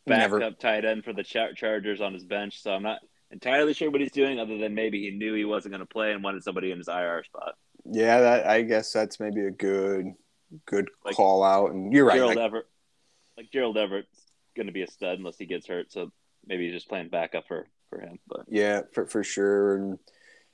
[0.05, 2.61] backup never- tight end for the Char- Chargers on his bench.
[2.61, 2.99] So I'm not
[3.31, 6.11] entirely sure what he's doing, other than maybe he knew he wasn't going to play
[6.11, 7.55] and wanted somebody in his IR spot.
[7.85, 10.13] Yeah, that I guess that's maybe a good
[10.65, 11.71] good Like, call out.
[11.71, 12.15] And you're right.
[12.15, 12.65] Gerald like- Everett,
[13.37, 14.21] like Gerald Everett's
[14.55, 15.91] going to be a stud unless he gets hurt.
[15.91, 16.11] So
[16.45, 18.19] maybe he's just playing backup for for him.
[18.27, 19.75] But Yeah, for, for sure.
[19.75, 19.99] And,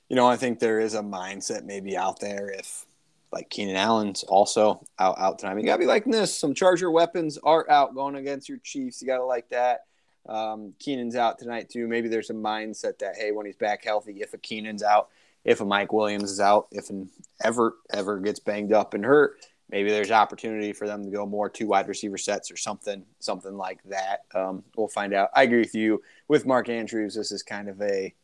[0.08, 2.86] you know, I think there is a mindset maybe out there if,
[3.32, 5.58] like, Keenan Allen's also out, out tonight.
[5.58, 6.36] You got to be liking this.
[6.36, 9.00] Some Charger weapons are out going against your Chiefs.
[9.00, 9.86] You got to like that.
[10.28, 11.88] Um, Keenan's out tonight, too.
[11.88, 15.08] Maybe there's a mindset that, hey, when he's back healthy, if a Keenan's out,
[15.44, 17.08] if a Mike Williams is out, if an
[17.42, 19.36] ever ever gets banged up and hurt,
[19.72, 23.56] maybe there's opportunity for them to go more two wide receiver sets or something, something
[23.56, 24.26] like that.
[24.34, 25.30] Um, we'll find out.
[25.34, 27.14] I agree with you with Mark Andrews.
[27.14, 28.14] This is kind of a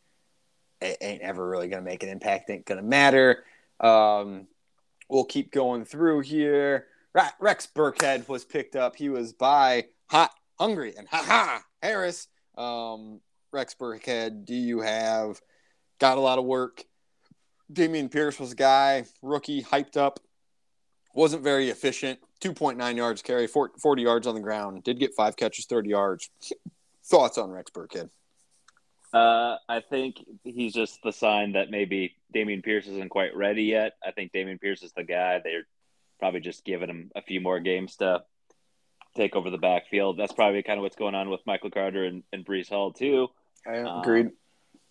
[0.81, 2.49] it ain't ever really going to make an impact.
[2.49, 3.43] Ain't going to matter.
[3.81, 4.47] Um,
[5.09, 6.87] we'll keep going through here.
[7.39, 8.95] Rex Burkhead was picked up.
[8.95, 12.27] He was by Hot Hungry and Ha Ha Harris.
[12.57, 13.19] Um,
[13.51, 15.41] Rex Burkhead, do you have
[15.99, 16.85] got a lot of work?
[17.73, 20.19] Dameon Pierce was a guy, rookie, hyped up,
[21.13, 22.19] wasn't very efficient.
[22.41, 24.83] 2.9 yards carry, 40 yards on the ground.
[24.83, 26.29] Did get five catches, 30 yards.
[27.05, 28.09] Thoughts on Rex Burkhead?
[29.11, 33.93] Uh, I think he's just the sign that maybe Dameon Pierce isn't quite ready yet.
[34.05, 35.41] I think Dameon Pierce is the guy.
[35.43, 35.65] They're
[36.19, 38.23] probably just giving him a few more games to
[39.15, 40.17] take over the backfield.
[40.17, 43.29] That's probably kind of what's going on with Michael Carter and, and Breece Hall too.
[43.65, 44.31] I Um.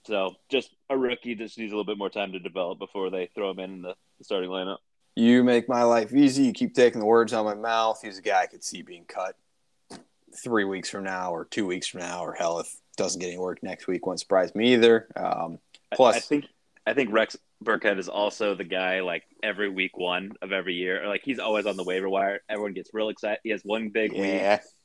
[0.04, 3.28] So just a rookie just needs a little bit more time to develop before they
[3.34, 4.78] throw him in the, the starting lineup.
[5.18, 6.44] You make my life easy.
[6.44, 8.00] You keep taking the words out of my mouth.
[8.00, 9.34] He's a guy I could see being cut
[10.44, 13.38] three weeks from now or two weeks from now, or hell, if doesn't get any
[13.38, 15.08] work next week, won't surprise me either.
[15.16, 15.58] Um,
[15.90, 16.44] I- Plus- I, think
[16.86, 21.06] I think Rex Burkhead is also the guy like every week one of every year.
[21.08, 22.40] Like he's always on the waiver wire.
[22.48, 23.40] Everyone gets real excited.
[23.42, 24.20] He has one big week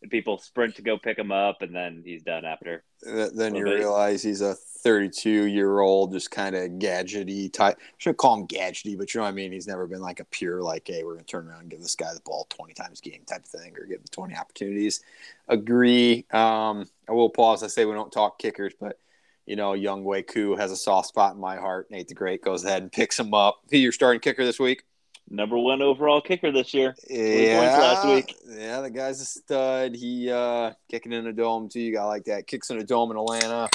[0.01, 2.83] and people sprint to go pick him up and then he's done after.
[3.03, 3.75] th- then you bit.
[3.75, 7.77] realize he's a 32 year old, just kind of gadgety type.
[7.99, 9.51] Shouldn't call him gadgety, but you know what I mean.
[9.51, 11.95] He's never been like a pure like, hey, we're gonna turn around and give this
[11.95, 15.01] guy the ball 20 times game type of thing, or give him 20 opportunities.
[15.47, 16.25] Agree.
[16.31, 17.62] Um, I will pause.
[17.62, 18.99] I say we don't talk kickers, but
[19.45, 21.91] you know, Younghoe Koo has a soft spot in my heart.
[21.91, 23.62] Nate the Great goes ahead and picks him up.
[23.69, 24.84] He your starting kicker this week.
[25.29, 26.95] Number one overall kicker this year.
[27.10, 28.36] Yeah, last week.
[28.47, 29.95] yeah, the guy's a stud.
[29.95, 31.79] He uh kicking in a dome too.
[31.79, 32.47] You got like that.
[32.47, 33.69] Kicks in a dome in Atlanta.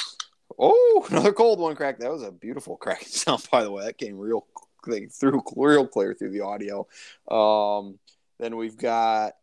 [0.59, 1.99] Oh, another cold one crack.
[1.99, 3.85] That was a beautiful crack sound, by the way.
[3.85, 4.47] That came real
[4.87, 6.87] like, through real clear through the audio.
[7.31, 7.99] Um,
[8.39, 9.35] then we've got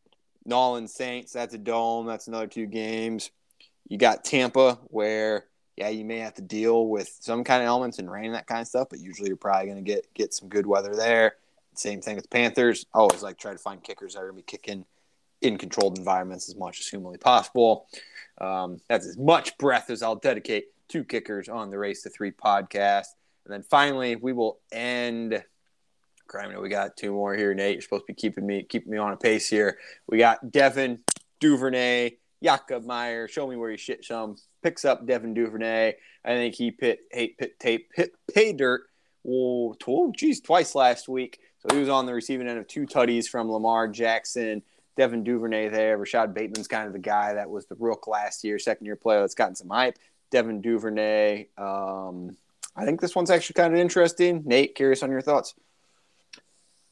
[0.45, 1.33] Nolan Saints.
[1.33, 2.05] That's a dome.
[2.05, 3.31] That's another two games.
[3.87, 5.45] You got Tampa, where
[5.77, 8.47] yeah, you may have to deal with some kind of elements and rain and that
[8.47, 11.35] kind of stuff, but usually you're probably going to get get some good weather there.
[11.73, 12.85] Same thing with the Panthers.
[12.93, 14.85] Always like try to find kickers that are going to be kicking
[15.41, 17.87] in controlled environments as much as humanly possible.
[18.39, 22.31] Um, that's as much breath as I'll dedicate to kickers on the Race to Three
[22.31, 23.07] podcast.
[23.45, 25.43] And then finally, we will end.
[26.27, 27.53] Crime, we got two more here.
[27.53, 29.77] Nate, you're supposed to be keeping me keeping me on a pace here.
[30.07, 30.99] We got Devin
[31.39, 33.27] Duvernay, Jakob Meyer.
[33.27, 34.37] Show me where you shit some.
[34.65, 35.93] Picks up Devin Duvernay.
[36.25, 38.81] I think he pit hate pit tape hit pay dirt.
[39.23, 39.75] Oh,
[40.17, 41.39] geez, twice last week.
[41.59, 44.63] So he was on the receiving end of two tutties from Lamar Jackson.
[44.97, 45.99] Devin Duvernay there.
[45.99, 49.19] Rashod Bateman's kind of the guy that was the rook last year, second year player
[49.19, 49.99] that's gotten some hype.
[50.31, 51.45] Devin Duvernay.
[51.59, 52.35] Um,
[52.75, 54.41] I think this one's actually kind of interesting.
[54.47, 55.53] Nate, curious on your thoughts.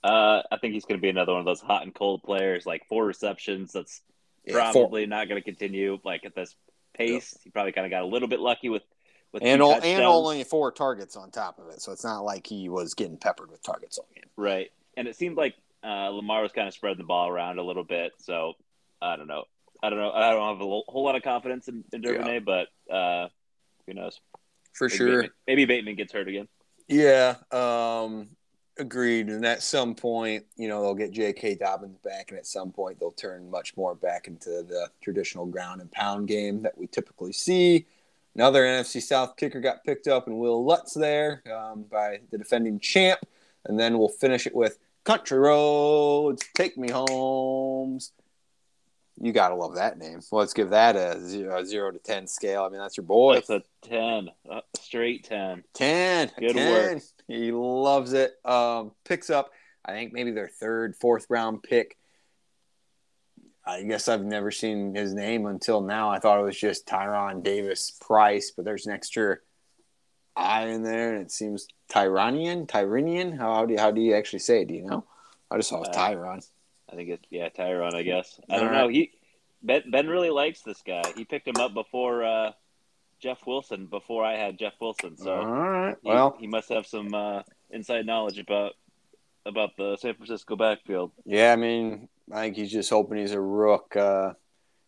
[0.04, 2.68] Uh, I think he's going to be another one of those hot and cold players,
[2.68, 3.72] like four receptions.
[3.72, 4.02] That's
[4.46, 6.56] Yeah, four- probably not going to continue like at this
[6.94, 7.38] pace.
[7.44, 8.84] He probably kind of got a little bit lucky with
[9.32, 12.46] with and all, and only four targets on top of it, so it's not like
[12.46, 14.26] he was getting peppered with targets all game.
[14.38, 14.72] right.
[14.96, 17.84] And it seemed like uh, Lamar was kind of spreading the ball around a little
[17.84, 18.12] bit.
[18.20, 18.54] So
[19.02, 19.46] I don't know.
[19.82, 20.12] I don't know.
[20.12, 23.28] I don't have a whole lot of confidence in, in Duvernay, but uh,
[23.88, 24.22] who knows?
[24.72, 25.08] For Maybe sure.
[25.08, 26.48] Bateman, maybe Bateman gets hurt again.
[26.88, 28.30] Yeah, um,
[28.78, 29.28] agreed.
[29.28, 31.56] And at some point, you know, they'll get J.K.
[31.56, 35.82] Dobbins back, and at some point, they'll turn much more back into the traditional ground
[35.82, 37.86] and pound game that we typically see.
[38.36, 42.80] Another NFC South kicker got picked up, and Wil Lutz there um, by the defending
[42.80, 43.20] champ.
[43.66, 48.12] And then we'll finish it with Country Roads, Take Me Homes.
[49.19, 50.19] You got to love that name.
[50.32, 52.63] Well, let's give that a zero, a zero to 10 scale.
[52.63, 53.36] I mean, that's your boy.
[53.36, 55.63] That's a ten, a straight ten.
[55.76, 56.32] 10.
[56.39, 56.71] Good 10.
[56.71, 57.04] work.
[57.28, 58.34] He loves it.
[58.43, 59.52] Um, picks up,
[59.86, 61.95] I think, maybe their third, fourth round pick.
[63.65, 66.10] I guess I've never seen his name until now.
[66.10, 69.38] I thought it was just Tyron Davis Price, but there's an extra
[70.36, 73.38] I in there, and it seems Tyranian, Tyranian.
[73.38, 74.67] How do you, how do you actually say it?
[74.67, 75.06] Do you know?
[75.52, 76.49] I just saw it was Uh, Tyron.
[76.94, 77.96] I think it's yeah, Tyron.
[77.96, 78.88] I guess I don't know.
[78.88, 79.12] He
[79.64, 81.02] Ben Ben really likes this guy.
[81.16, 82.52] He picked him up before uh,
[83.20, 83.88] Jeff Wilson.
[83.88, 85.98] Before I had Jeff Wilson, so All right.
[86.04, 88.74] he, Well, he must have some uh, inside knowledge about
[89.46, 91.12] about the San Francisco backfield.
[91.26, 93.96] Yeah, I mean, I think he's just hoping he's a rook.
[93.96, 94.34] Uh,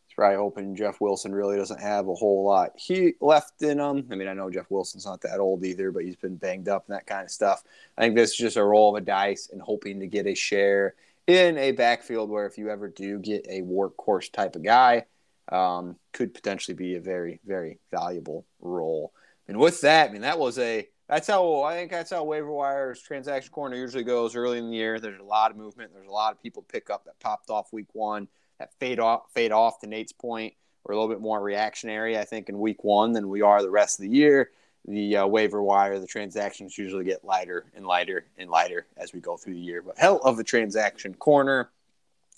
[0.06, 4.08] he's probably hoping Jeff Wilson really doesn't have a whole lot he left in him.
[4.12, 6.86] I mean, I know Jeff Wilson's not that old either, but he's been banged up
[6.88, 7.64] and that kind of stuff.
[7.98, 10.36] I think this is just a roll of a dice and hoping to get a
[10.36, 10.94] share
[11.28, 15.06] in a backfield where if you ever do get a workhorse type of guy,
[15.52, 19.14] um, could potentially be a very, very valuable role.
[19.48, 22.52] And with that, I mean, that was a that's how I think that's how waiver
[22.52, 25.00] wires transaction corner usually goes early in the year.
[25.00, 25.92] There's a lot of movement.
[25.94, 28.28] There's a lot of people pick up that popped off week one
[28.60, 30.54] that fade off fade off to Nate's point.
[30.84, 33.72] We're a little bit more reactionary, I think, in week one than we are the
[33.72, 34.52] rest of the year.
[34.88, 39.20] The uh, waiver wire, the transactions usually get lighter and lighter and lighter as we
[39.20, 39.82] go through the year.
[39.82, 41.70] But hell of a transaction corner.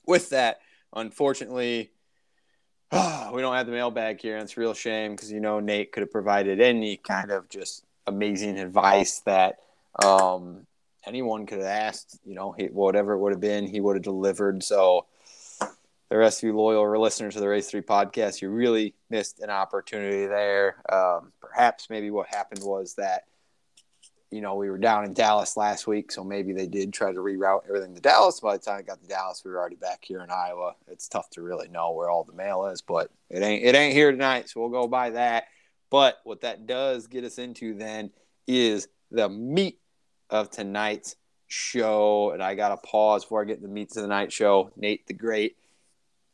[0.06, 0.62] With that,
[0.94, 1.92] unfortunately,
[2.92, 6.02] we don't have the mailbag here, and it's real shame because you know Nate could
[6.02, 9.60] have provided any kind of just amazing advice that
[10.02, 10.66] um,
[11.06, 12.20] anyone could have asked.
[12.26, 14.64] You know, whatever it would have been, he would have delivered.
[14.64, 15.06] So,
[16.10, 19.50] the rest of you loyal listeners to the Race Three podcast, you really missed an
[19.50, 20.78] opportunity there.
[20.91, 23.24] Um, perhaps maybe what happened was that
[24.32, 27.20] you know we were down in Dallas last week, so maybe they did try to
[27.20, 28.39] reroute everything to Dallas.
[28.39, 30.76] By the time I got to Dallas, we were already back here in Iowa.
[30.88, 33.93] It's tough to really know where all the mail is, but it ain't it ain't
[33.93, 35.46] here tonight, so we'll go by that.
[35.89, 38.12] But what that does get us into then
[38.46, 39.80] is the meat
[40.30, 41.15] of tonight's
[41.48, 42.32] show.
[42.32, 44.72] And I got to pause before I get the meat of the night show.
[44.76, 45.58] Nate the Great,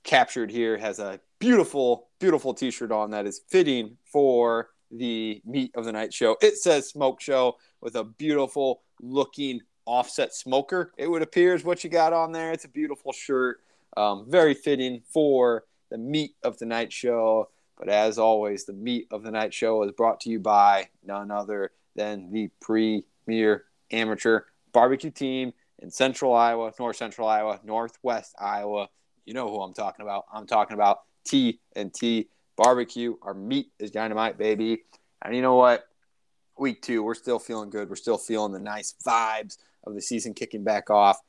[0.04, 5.72] captured here, has a beautiful, beautiful t shirt on that is fitting for the meat
[5.76, 6.38] of the night show.
[6.42, 10.94] It says smoke show with a beautiful looking offset smoker.
[10.98, 12.52] It would appear is what you got on there.
[12.52, 13.60] It's a beautiful shirt.
[13.98, 17.50] Um, very fitting for the meat of the night show.
[17.78, 21.32] But as always, the meat of the night show is brought to you by none
[21.32, 28.90] other than the premier amateur barbecue team in central Iowa, north central Iowa, northwest Iowa.
[29.26, 30.26] You know who I'm talking about.
[30.34, 33.16] I'm talking about T and T barbecue.
[33.22, 34.84] Our meat is dynamite, baby.
[35.24, 35.86] And you know what?
[36.58, 37.90] Week two, we're still feeling good.
[37.90, 41.20] We're still feeling the nice vibes of the season kicking back off.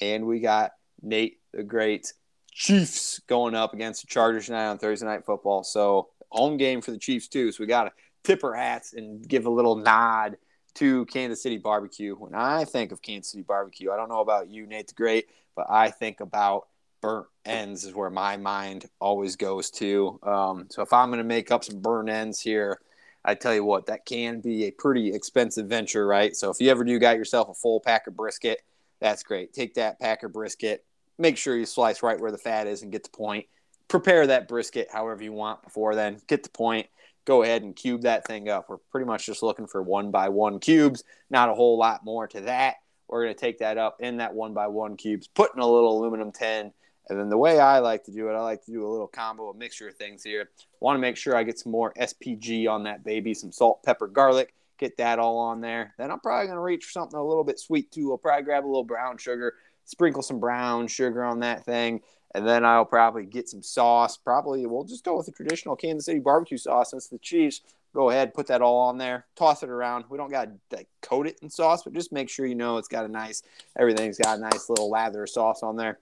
[0.00, 2.12] And we got Nate the Great
[2.52, 5.64] Chiefs going up against the Chargers tonight on Thursday Night Football.
[5.64, 7.52] So home game for the Chiefs too.
[7.52, 7.92] So we got to
[8.24, 10.36] tip our hats and give a little nod
[10.74, 12.14] to Kansas City barbecue.
[12.14, 15.28] When I think of Kansas City barbecue, I don't know about you, Nate the Great,
[15.54, 16.66] but I think about
[17.00, 20.18] burnt ends is where my mind always goes to.
[20.22, 22.80] Um, so if I'm going to make up some burnt ends here,
[23.24, 26.34] I tell you what, that can be a pretty expensive venture, right?
[26.36, 28.62] So if you ever do got yourself a full pack of brisket,
[29.00, 29.52] that's great.
[29.52, 30.84] Take that pack of brisket,
[31.18, 33.46] make sure you slice right where the fat is and get the point.
[33.88, 36.20] Prepare that brisket however you want before then.
[36.26, 36.86] Get the point.
[37.24, 38.68] Go ahead and cube that thing up.
[38.68, 42.28] We're pretty much just looking for one by one cubes, not a whole lot more
[42.28, 42.76] to that.
[43.08, 45.66] We're going to take that up in that one by one cubes, put in a
[45.66, 46.72] little aluminum tin.
[47.08, 49.06] And then the way I like to do it, I like to do a little
[49.06, 50.50] combo, a mixture of things here.
[50.80, 54.08] Want to make sure I get some more SPG on that baby, some salt, pepper,
[54.08, 54.54] garlic.
[54.78, 55.94] Get that all on there.
[55.98, 58.10] Then I'm probably going to reach for something a little bit sweet too.
[58.10, 62.02] I'll probably grab a little brown sugar, sprinkle some brown sugar on that thing.
[62.34, 64.16] And then I'll probably get some sauce.
[64.18, 67.62] Probably we'll just go with the traditional Kansas City barbecue sauce since the Chiefs
[67.96, 70.04] go ahead, put that all on there, toss it around.
[70.10, 72.76] We don't got to like, coat it in sauce, but just make sure you know
[72.76, 73.42] it's got a nice,
[73.76, 75.98] everything's got a nice little lather of sauce on there.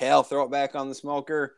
[0.00, 1.56] Hell, throw it back on the smoker.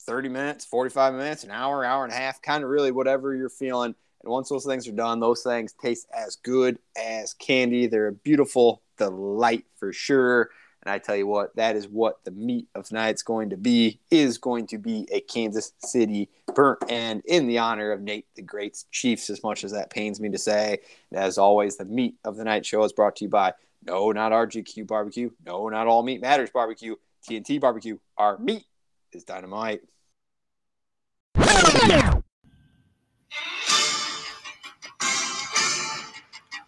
[0.00, 3.48] 30 minutes, 45 minutes, an hour, hour and a half, kind of really whatever you're
[3.48, 3.94] feeling.
[4.24, 7.86] And once those things are done, those things taste as good as candy.
[7.86, 10.50] They're a beautiful delight for sure.
[10.82, 14.00] And I tell you what, that is what the meat of tonight's going to be,
[14.10, 18.42] is going to be a Kansas City burnt end in the honor of Nate the
[18.42, 20.78] Great's Chiefs, as much as that pains me to say.
[21.12, 23.54] And as always, the meat of the night show is brought to you by
[23.86, 25.30] no, not RGQ Barbecue.
[25.44, 26.96] No, not All Meat Matters Barbecue.
[27.26, 27.98] TNT Barbecue.
[28.16, 28.64] Our meat
[29.12, 29.80] is dynamite.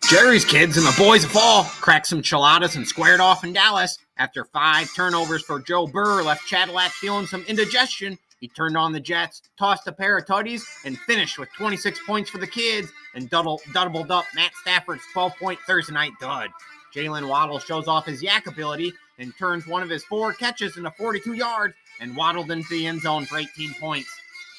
[0.09, 3.99] Jerry's kids and the boys of fall cracked some chiladas and squared off in Dallas.
[4.17, 8.19] After five turnovers for Joe Burr left Cadillac feeling some indigestion.
[8.41, 12.31] He turned on the Jets, tossed a pair of tutties, and finished with 26 points
[12.31, 16.49] for the kids and double, doubled up Matt Stafford's 12 point Thursday night dud.
[16.95, 20.91] Jaylen Waddle shows off his YAC ability and turns one of his four catches into
[20.93, 24.09] 42 yards and waddled into the end zone for 18 points.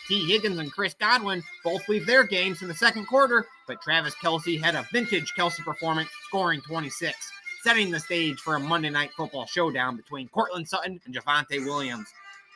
[0.08, 0.26] T.
[0.26, 4.60] Higgins and Chris Godwin both leave their games in the second quarter, but Travis Kelce
[4.62, 7.16] had a vintage Kelce performance, scoring 26,
[7.64, 12.08] setting the stage for a Monday night football showdown between Courtland Sutton and Javonte Williams.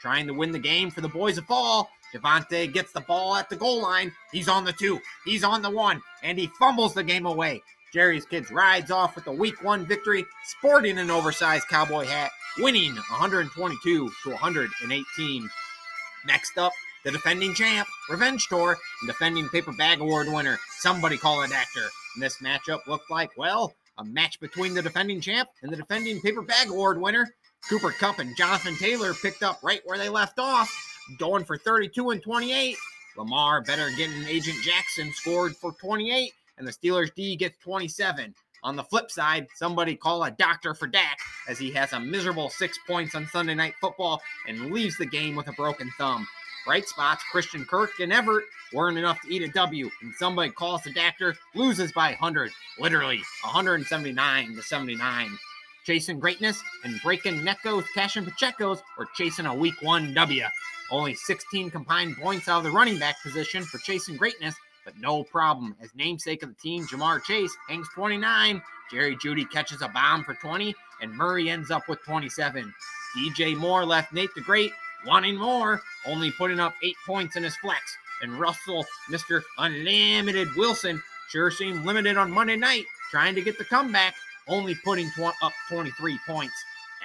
[0.02, 3.50] Trying to win the game for the boys of fall, Javonte gets the ball at
[3.50, 4.12] the goal line.
[4.32, 7.62] He's on the two, he's on the one, and he fumbles the game away.
[7.94, 12.96] Jerry's Kids rides off with a week one victory, sporting an oversized cowboy hat, winning
[12.96, 15.50] 122 to 118.
[16.26, 16.72] Next up,
[17.04, 21.88] the defending champ, Revenge Tour, and defending Paper Bag Award winner, Somebody Call an actor.
[22.16, 26.20] And this matchup looked like, well, a match between the defending champ and the defending
[26.22, 27.30] Paper Bag Award winner.
[27.70, 30.70] Cooper Kupp and Jonathan Taylor picked up right where they left off,
[31.20, 32.76] going for 32 and 28.
[33.18, 36.32] Lamar better getting Agent Jackson scored for 28,
[36.64, 38.34] and the Steelers D gets 27.
[38.64, 41.18] On the flip side, somebody call a doctor for Dak
[41.50, 45.36] as he has a miserable six points on Sunday Night Football and leaves the game
[45.36, 46.26] with a broken thumb.
[46.66, 50.82] Bright spots, Christian Kirk and Everett weren't enough to eat a W, and somebody calls
[50.84, 55.38] the doctor, loses by 100, literally 179 to 79.
[55.86, 60.46] Chasing greatness and breaking Necos, Cash and Pacheco's, or chasing a week one W.
[60.90, 65.24] Only 16 combined points out of the running back position for chasing greatness, but no
[65.24, 68.62] problem as namesake of the team, Ja'Marr Chase, hangs 29.
[68.92, 72.74] Jerry Jeudy catches a bomb for 20, and Murray ends up with 27.
[73.18, 74.72] DJ Moore left Nate the Great
[75.06, 77.82] wanting more, only putting up eight points in his flex.
[78.22, 79.42] And Russell, Mr.
[79.58, 84.16] Unlimited Wilson, sure seemed limited on Monday night, trying to get the comeback,
[84.48, 86.54] only putting tw- up 23 points.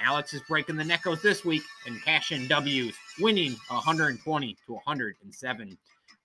[0.01, 5.77] Alex is breaking the Necos this week and cashing W's, winning 120 to 107.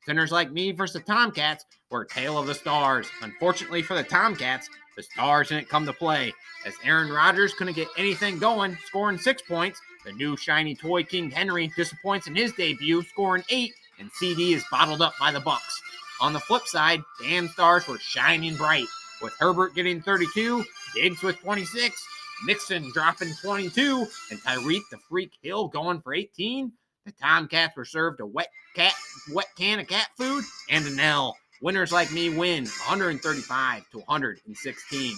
[0.07, 3.09] Sinners like me versus the Tomcats were tale of the stars.
[3.23, 6.33] Unfortunately for the Tomcats, the stars didn't come to play,
[6.67, 9.81] as Aaron Rodgers couldn't get anything going, scoring six points.
[10.05, 14.64] The new shiny toy King Henry disappoints in his debut, scoring eight, and CeeDee is
[14.71, 15.81] bottled up by the Bucks.
[16.21, 18.87] On the flip side, Dan stars were shining bright,
[19.23, 20.64] with Herbert getting 32,
[20.95, 22.07] Diggs with 26,
[22.45, 26.71] Mixon dropping 22, and Tyreek the Freak Hill going for 18.
[27.05, 28.95] The Tomcats were served a wet cat,
[29.31, 31.37] wet can of cat food and an L.
[31.61, 35.17] Winners like me win 135 to 116.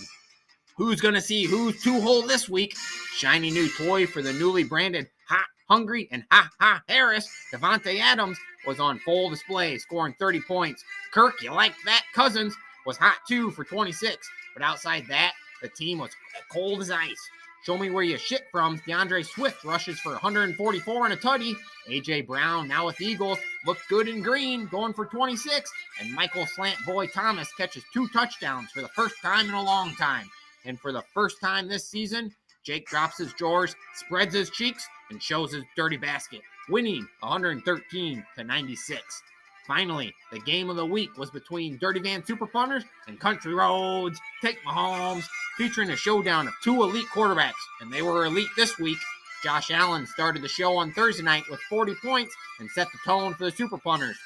[0.76, 2.76] Who's gonna see who's two hole this week?
[3.14, 7.28] Shiny new toy for the newly branded Hot Hungry and Ha Ha Harris.
[7.52, 10.84] Davante Adams was on full display, scoring 30 points.
[11.12, 12.02] Kirk, you like that?
[12.14, 14.28] Cousins was hot too for 26.
[14.54, 16.10] But outside that, the team was
[16.50, 17.30] cold as ice.
[17.66, 18.80] Show me where you shit from.
[18.86, 21.56] D'Andre Swift rushes for 144 and a tutty.
[21.88, 25.68] AJ Brown, now with Eagles, looked good in green, going for 26.
[26.00, 29.96] And Michael Slant Boy Thomas catches two touchdowns for the first time in a long
[29.96, 30.30] time.
[30.64, 35.20] And for the first time this season, Jake drops his drawers, spreads his cheeks, and
[35.20, 39.22] shows his dirty basket, winning 113 to 96.
[39.66, 44.20] Finally, the game of the week was between Dirty Van Super Punters and Country Roads.
[44.40, 48.98] Take Mahomes, featuring a showdown of two elite quarterbacks, and they were elite this week.
[49.42, 53.34] Josh Allen started the show on Thursday night with 40 points and set the tone
[53.34, 54.16] for the Super Punters.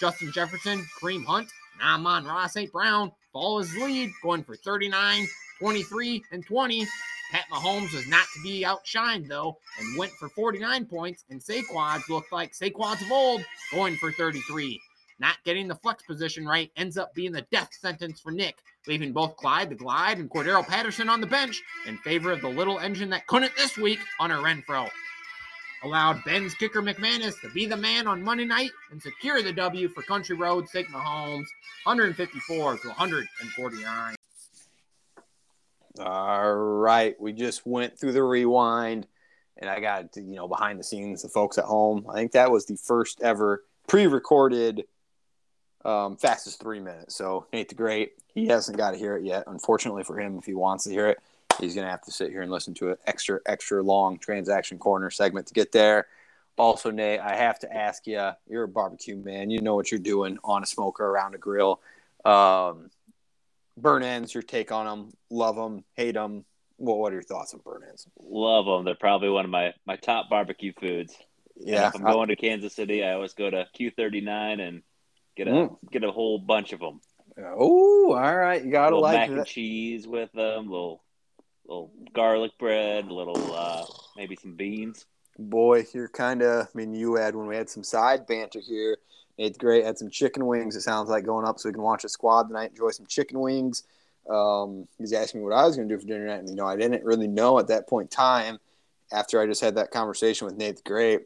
[0.00, 2.70] Justin Jefferson, Kareem Hunt, and Amon-Ra St.
[2.72, 5.26] Brown follow his lead, going for 39,
[5.60, 6.86] 23, and 20.
[7.30, 12.08] Pat Mahomes was not to be outshined, though, and went for 49 points, and Saquads
[12.08, 14.80] looked like Saquads of old, going for 33.
[15.20, 18.56] Not getting the flex position right ends up being the death sentence for Nick,
[18.86, 22.48] leaving both Clyde the Glide and Cordarrelle Patterson on the bench in favor of the
[22.48, 24.88] little engine that couldn't this week, Hunter Renfrow.
[25.82, 29.88] allowed Ben's kicker McManus to be the man on Monday night and secure the W
[29.88, 30.88] for Country Road St.
[30.88, 31.46] Mahomes,
[31.84, 34.14] 154 to 149.
[36.00, 39.08] All right, we just went through the rewind,
[39.56, 42.06] and I got you know behind the scenes, the folks at home.
[42.08, 44.84] I think that was the first ever pre-recorded
[45.84, 47.14] um, fastest three minutes.
[47.14, 49.44] So Nate the Great, he hasn't got to hear it yet.
[49.46, 51.18] Unfortunately for him, if he wants to hear it,
[51.60, 55.10] he's gonna have to sit here and listen to an extra extra long transaction corner
[55.10, 56.06] segment to get there.
[56.56, 59.48] Also, Nate, I have to ask you, you're a barbecue man.
[59.48, 61.80] You know what you're doing on a smoker around a grill.
[62.24, 62.90] Um,
[63.76, 65.12] burn ends, your take on them.
[65.30, 66.44] Love them, hate them.
[66.78, 68.08] Well, what are your thoughts on burn ends?
[68.20, 68.84] Love them.
[68.84, 71.14] They're probably one of my, my top barbecue foods.
[71.56, 74.82] And Yeah, if I'm going to Kansas City, I always go to Q39 and
[75.38, 75.76] get a Mm.
[75.90, 77.00] get a whole bunch of them.
[77.38, 81.02] oh, all right, you gotta little like mac and cheese with them, little
[81.64, 83.84] little garlic bread, little uh,
[84.16, 85.06] maybe some beans.
[85.38, 86.66] Boy, you're kind of.
[86.66, 88.98] I mean, you had when we had some side banter here.
[89.36, 89.84] It's great.
[89.84, 90.74] Had some chicken wings.
[90.74, 92.70] It sounds like going up so we can watch a squad tonight.
[92.70, 93.84] Enjoy some chicken wings.
[94.28, 96.56] Um, he's asking me what I was going to do for dinner tonight, and you
[96.56, 98.58] know, I didn't really know at that point in time.
[99.12, 101.20] After I just had that conversation with Nate the Great,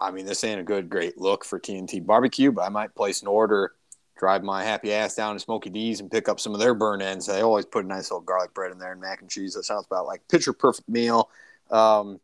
[0.00, 3.22] I mean, this ain't a good, great look for TNT barbecue, but I might place
[3.22, 3.72] an order,
[4.16, 7.02] drive my happy ass down to Smoky D's and pick up some of their burn
[7.02, 7.26] ends.
[7.26, 9.54] They always put a nice little garlic bread in there and mac and cheese.
[9.54, 11.28] That sounds about like picture perfect meal.
[11.70, 12.20] Um,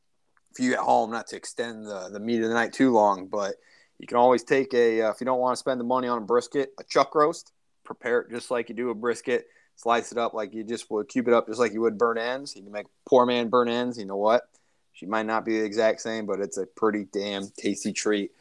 [0.54, 3.26] for you at home, not to extend the, the meat of the night too long,
[3.26, 3.56] but
[3.98, 6.18] you can always take a, uh, if you don't want to spend the money on
[6.18, 7.52] a brisket, a chuck roast,
[7.84, 9.46] prepare it just like you do a brisket,
[9.76, 12.18] slice it up like you just would, cube it up just like you would burn
[12.18, 12.56] ends.
[12.56, 13.98] You can make poor man burn ends.
[13.98, 14.42] You know what?
[14.96, 18.32] She might not be the exact same, but it's a pretty damn tasty treat.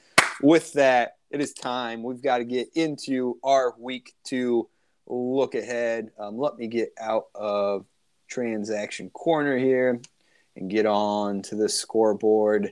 [0.41, 2.01] With that, it is time.
[2.01, 4.69] We've got to get into our week two
[5.05, 6.11] look ahead.
[6.17, 7.85] Um, let me get out of
[8.29, 9.99] transaction corner here
[10.55, 12.71] and get on to the scoreboard.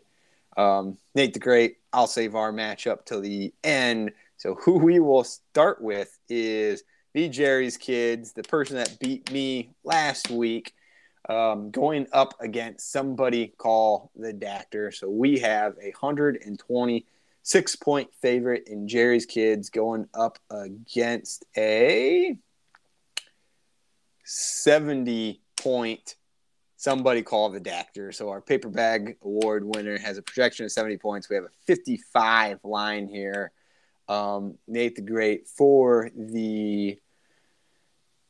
[0.55, 4.13] Um, Nate the Great, I'll save our matchup till the end.
[4.37, 9.75] So, who we will start with is the Jerry's Kids, the person that beat me
[9.83, 10.73] last week,
[11.29, 14.91] um, going up against somebody call the Doctor.
[14.91, 22.37] So, we have a 126 point favorite in Jerry's Kids going up against a
[24.25, 26.15] 70 point
[26.83, 28.11] somebody call the Doctor.
[28.11, 31.29] So our paper bag award winner has a projection of 70 points.
[31.29, 33.53] We have a 55 line here.
[34.09, 36.99] Um, Nate the Great for the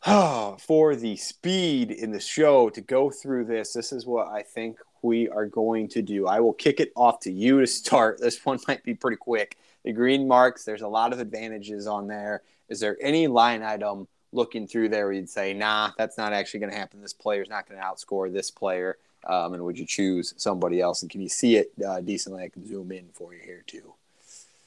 [0.59, 3.71] for the speed in the show to go through this.
[3.71, 6.27] This is what I think we are going to do.
[6.27, 8.19] I will kick it off to you to start.
[8.23, 9.57] This one might be pretty quick.
[9.83, 12.41] The green marks, there's a lot of advantages on there.
[12.67, 16.61] Is there any line item looking through there where you'd say, nah, that's not actually
[16.61, 17.01] going to happen.
[17.01, 18.97] This player's not going to outscore this player.
[19.25, 21.01] Um, and would you choose somebody else?
[21.01, 22.43] And can you see it uh, decently?
[22.43, 23.93] I can zoom in for you here too.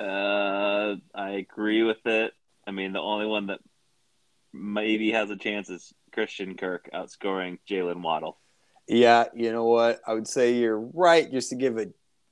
[0.01, 2.32] Uh, I agree with it.
[2.66, 3.61] I mean, the only one that
[4.61, 8.39] maybe has a chance is Christian Kirk outscoring Jaylen Waddle.
[8.89, 10.01] Yeah, you know what?
[10.07, 11.31] I would say you're right.
[11.31, 11.89] Just to give a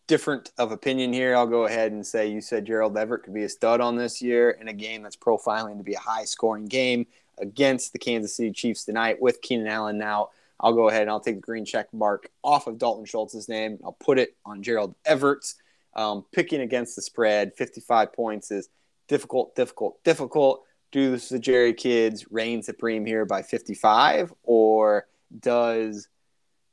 [0.07, 3.45] different of opinion here, I'll go ahead and say you said Gerald Everett could be
[3.45, 6.66] a stud on this year in a game that's profiling to be a high scoring
[6.66, 7.07] game
[7.39, 10.31] against the Kansas City Chiefs tonight with Keenan Allen now.
[10.61, 13.79] I'll go ahead and I'll take the green check mark off of Dalton Schultz's name.
[13.85, 15.57] I'll put it on Gerald Everett's.
[15.97, 18.68] Um, picking against the spread, 55 points is
[19.07, 20.64] difficult, difficult, difficult.
[20.95, 25.09] Do the Jerry kids reign supreme here by 55, or
[25.40, 26.07] does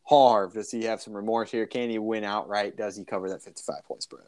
[0.03, 1.65] Harv, does he have some remorse here?
[1.65, 2.77] Can he win outright?
[2.77, 4.21] Does he cover that 55 point spread?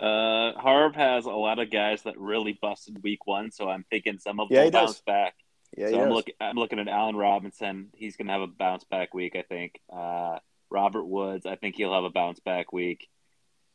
[0.00, 4.18] Uh, Harv has a lot of guys that really busted week one, so I'm thinking
[4.18, 5.02] some of them Yeah, he bounce does.
[5.02, 5.34] back.
[5.76, 6.14] Yeah, so I'm does.
[6.16, 6.34] looking.
[6.40, 7.90] I'm looking at Allen Robinson.
[7.94, 9.78] He's going to have a bounce back week, I think.
[9.92, 13.08] Uh, Robert Woods, I think he'll have a bounce back week.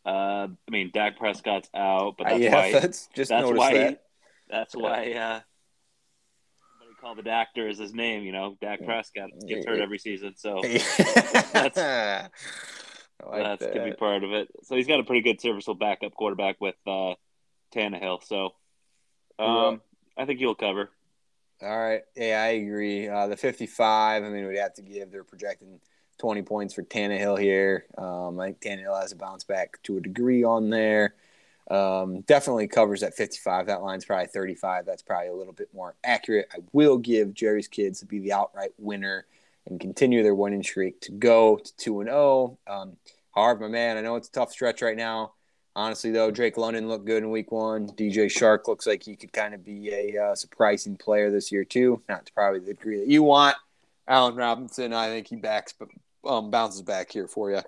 [0.05, 2.71] Uh, I mean, Dak Prescott's out, but Uh, that's yeah, why.
[2.81, 3.73] that's just that's noticed why.
[3.73, 4.03] that.
[4.49, 5.11] That's why.
[5.13, 5.39] Uh,
[6.79, 8.23] somebody call the doctor is his name.
[8.23, 12.29] You know, Dak Prescott gets hurt every season, so I
[13.29, 13.73] like that's that.
[13.73, 14.49] gonna be part of it.
[14.63, 17.15] So he's got a pretty good serviceable backup quarterback with uh,
[17.73, 18.23] Tannehill.
[18.23, 18.53] So,
[19.39, 19.81] um,
[20.17, 20.91] I think he'll cover.
[21.61, 22.01] All right.
[22.15, 23.07] Yeah, I agree.
[23.07, 25.79] Uh, the 55, I mean, we'd have to give, they're projecting
[26.19, 27.85] 20 points for Tannehill here.
[27.97, 31.15] Um, I think Tannehill has a bounce back to a degree on there.
[31.69, 33.67] Um, definitely covers that 55.
[33.67, 34.85] That line's probably 35.
[34.85, 36.47] That's probably a little bit more accurate.
[36.53, 39.25] I will give Jerry's kids to be the outright winner
[39.65, 42.57] and continue their winning streak to go to 2 and 0.
[42.67, 42.97] Um,
[43.31, 43.97] hard, my man.
[43.97, 45.33] I know it's a tough stretch right now.
[45.75, 47.87] Honestly, though, Drake London looked good in week one.
[47.89, 51.63] DJ Chark looks like he could kind of be a uh, surprising player this year,
[51.63, 52.01] too.
[52.09, 53.55] Not to probably the degree that you want.
[54.07, 55.89] Allen Robinson, I think he backs, but
[56.25, 57.61] um, bounces back here for you.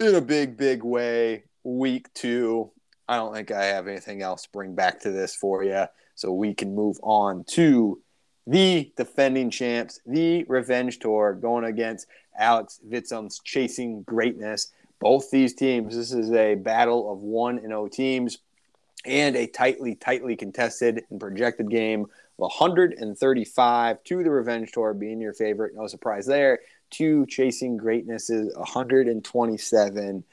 [0.00, 1.44] in a big, big way.
[1.62, 2.72] Week two.
[3.10, 5.86] I don't think I have anything else to bring back to this for you.
[6.14, 8.00] So we can move on to
[8.46, 12.06] the defending champs, the Revenge Tour, going against
[12.38, 14.70] Alex Vitsum's Chasing Greatness.
[15.00, 18.38] Both these teams, this is a battle of 1 and 0 teams
[19.04, 22.08] and a tightly, tightly contested and projected game of
[22.38, 25.74] 135 to the Revenge Tour being your favorite.
[25.74, 26.60] No surprise there.
[26.90, 30.24] To Chasing Greatness is 127.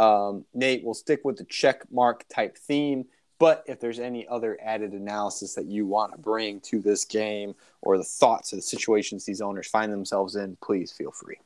[0.00, 3.04] Um, Nate, we'll stick with the check mark type theme.
[3.38, 7.54] But if there's any other added analysis that you want to bring to this game
[7.82, 11.38] or the thoughts of the situations these owners find themselves in, please feel free.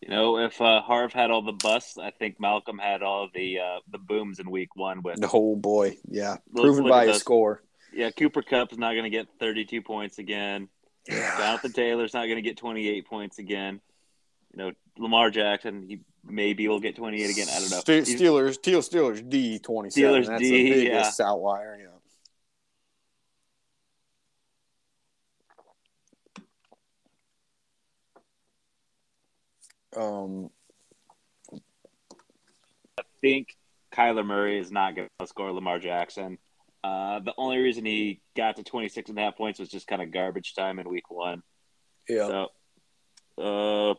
[0.00, 3.58] You know, if uh, Harv had all the busts, I think Malcolm had all the
[3.58, 5.02] uh, the booms in week one.
[5.02, 7.62] With Oh boy, yeah, proven look by a score.
[7.92, 10.68] yeah, Cooper Kupp's not going to get 32 points again.
[11.06, 13.80] Yeah, Jonathan Taylor's not going to get 28 points again.
[14.52, 17.46] You know, Lamar Jackson, he maybe we'll get 28 again.
[17.50, 17.80] I don't know.
[17.80, 20.22] Ste- Steelers, Teal Steelers D twenty seven.
[20.22, 21.78] Steelers That's D, the biggest outlier.
[21.80, 21.86] Yeah.
[29.96, 30.50] Um,
[32.98, 33.56] I think
[33.92, 36.38] Kyler Murray is not going to score Lamar Jackson.
[36.82, 40.00] Uh, the only reason he got to 26 and a half points was just kind
[40.00, 41.42] of garbage time in week one.
[42.08, 42.46] yeah,
[43.36, 43.94] So, uh,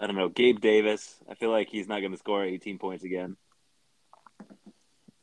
[0.00, 0.28] I don't know.
[0.28, 3.36] Gabe Davis, I feel like he's not going to score 18 points again.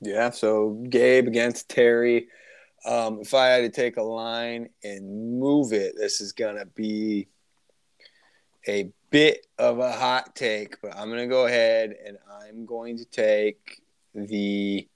[0.02, 0.30] yeah.
[0.30, 2.28] So Gabe against Terry.
[2.86, 7.28] Um, if I had to take a line and move it, this is gonna be
[8.68, 13.06] a bit of a hot take, but I'm gonna go ahead and I'm going to
[13.06, 13.82] take
[14.14, 14.88] the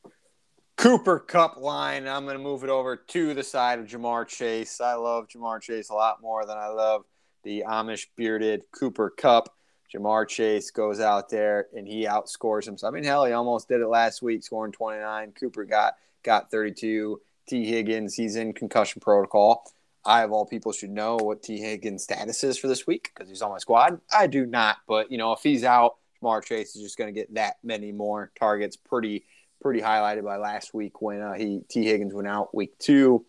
[0.77, 2.07] Cooper Kupp line.
[2.07, 4.81] I'm going to move it over to the side of Ja'Marr Chase.
[4.81, 7.03] I love Ja'Marr Chase a lot more than I love
[7.43, 9.53] the Amish bearded Cooper Kupp.
[9.93, 12.77] Ja'Marr Chase goes out there and he outscores him.
[12.77, 15.33] So I mean, hell, he almost did it last week, scoring 29.
[15.33, 17.19] Cooper got got 32.
[17.47, 17.65] T.
[17.65, 19.69] Higgins, he's in concussion protocol.
[20.05, 21.59] I, of all people, should know what T.
[21.59, 23.99] Higgins' status is for this week because he's on my squad.
[24.11, 27.19] I do not, but you know, if he's out, Ja'Marr Chase is just going to
[27.19, 28.77] get that many more targets.
[28.77, 29.25] Pretty,
[29.61, 31.85] pretty highlighted by last week when uh, he T.
[31.85, 33.25] Higgins went out week two.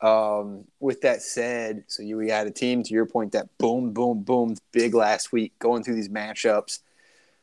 [0.00, 3.92] Um, with that said, so you we had a team to your point that boom,
[3.92, 6.80] boom, boom, big last week going through these matchups.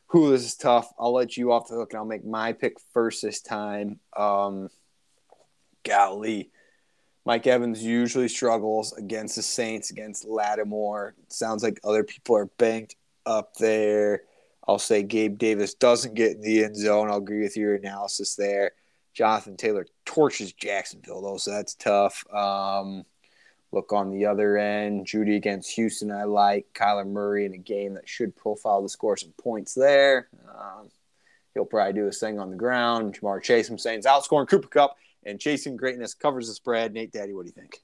[0.08, 0.92] Who this is tough.
[0.98, 3.98] I'll let you off the hook and I'll make my pick first this time.
[4.16, 4.70] Um,
[5.84, 6.50] golly.
[7.24, 11.16] Mike Evans usually struggles against the Saints, against Lattimore.
[11.28, 12.94] sounds like other people are banked
[13.26, 14.22] up there.
[14.68, 17.10] I'll say Gabe Davis doesn't get in the end zone.
[17.10, 18.72] I'll agree with your analysis there.
[19.16, 22.24] Jonathan Taylor torches Jacksonville, though, so that's tough.
[22.32, 23.04] Um,
[23.72, 25.06] look on the other end.
[25.06, 26.66] Jeudy against Houston, I like.
[26.74, 30.28] Kyler Murray in a game that should profile to score some points there.
[30.48, 30.90] Um,
[31.54, 33.18] he'll probably do his thing on the ground.
[33.18, 36.92] Ja'Marr Chase, I'm saying, is outscoring Cooper Kupp and chasing greatness covers the spread.
[36.92, 37.80] Nate Daddy, what do you think?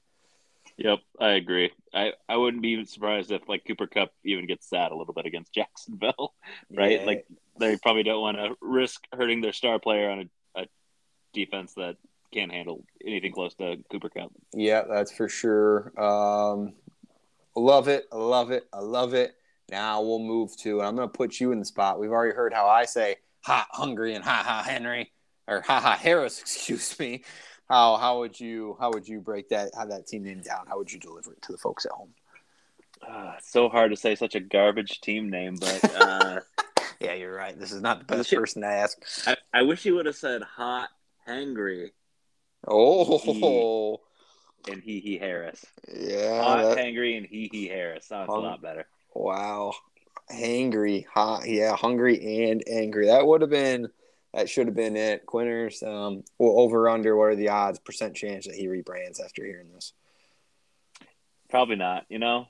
[0.77, 1.71] Yep, I agree.
[1.93, 5.13] I, I wouldn't be even surprised if like Cooper Kupp even gets sad a little
[5.13, 6.33] bit against Jacksonville,
[6.71, 6.99] right?
[6.99, 7.05] Yeah.
[7.05, 7.25] Like
[7.59, 10.27] they probably don't want to risk hurting their star player on a, a
[11.33, 11.97] defense that
[12.31, 14.31] can't handle anything close to Cooper Kupp.
[14.53, 15.91] Yeah, that's for sure.
[15.99, 16.73] Um,
[17.55, 18.07] love it.
[18.11, 18.67] I love it.
[18.73, 19.35] I love it.
[19.69, 21.99] Now we'll move to, and I'm going to put you in the spot.
[21.99, 25.11] We've already heard how I say hot, hungry, and ha ha Henry
[25.47, 27.23] or ha ha Harris, excuse me.
[27.69, 30.65] How how would you how would you break that how that team name down?
[30.67, 32.09] How would you deliver it to the folks at home?
[33.07, 36.39] Uh, it's so hard to say such a garbage team name, but uh,
[37.03, 37.59] Yeah, you're right.
[37.59, 38.97] This is not the best person to ask.
[39.27, 40.89] I, I wish you would have said hot,
[41.27, 41.91] hangry,
[42.67, 43.99] Oh,
[44.69, 45.65] and he he Harris.
[45.93, 46.41] yeah.
[46.41, 48.85] Hot, that- hangry, and he he Harris sounds a Um, lot better.
[49.13, 49.73] Wow.
[50.31, 53.07] Hangry, hot, yeah, hungry and angry.
[53.07, 53.89] That would have been,
[54.33, 55.25] that should have been it.
[55.25, 59.71] Quinners, um, over under, what are the odds, percent chance that he rebrands after hearing
[59.73, 59.91] this?
[61.49, 62.05] Probably not.
[62.09, 62.47] You know,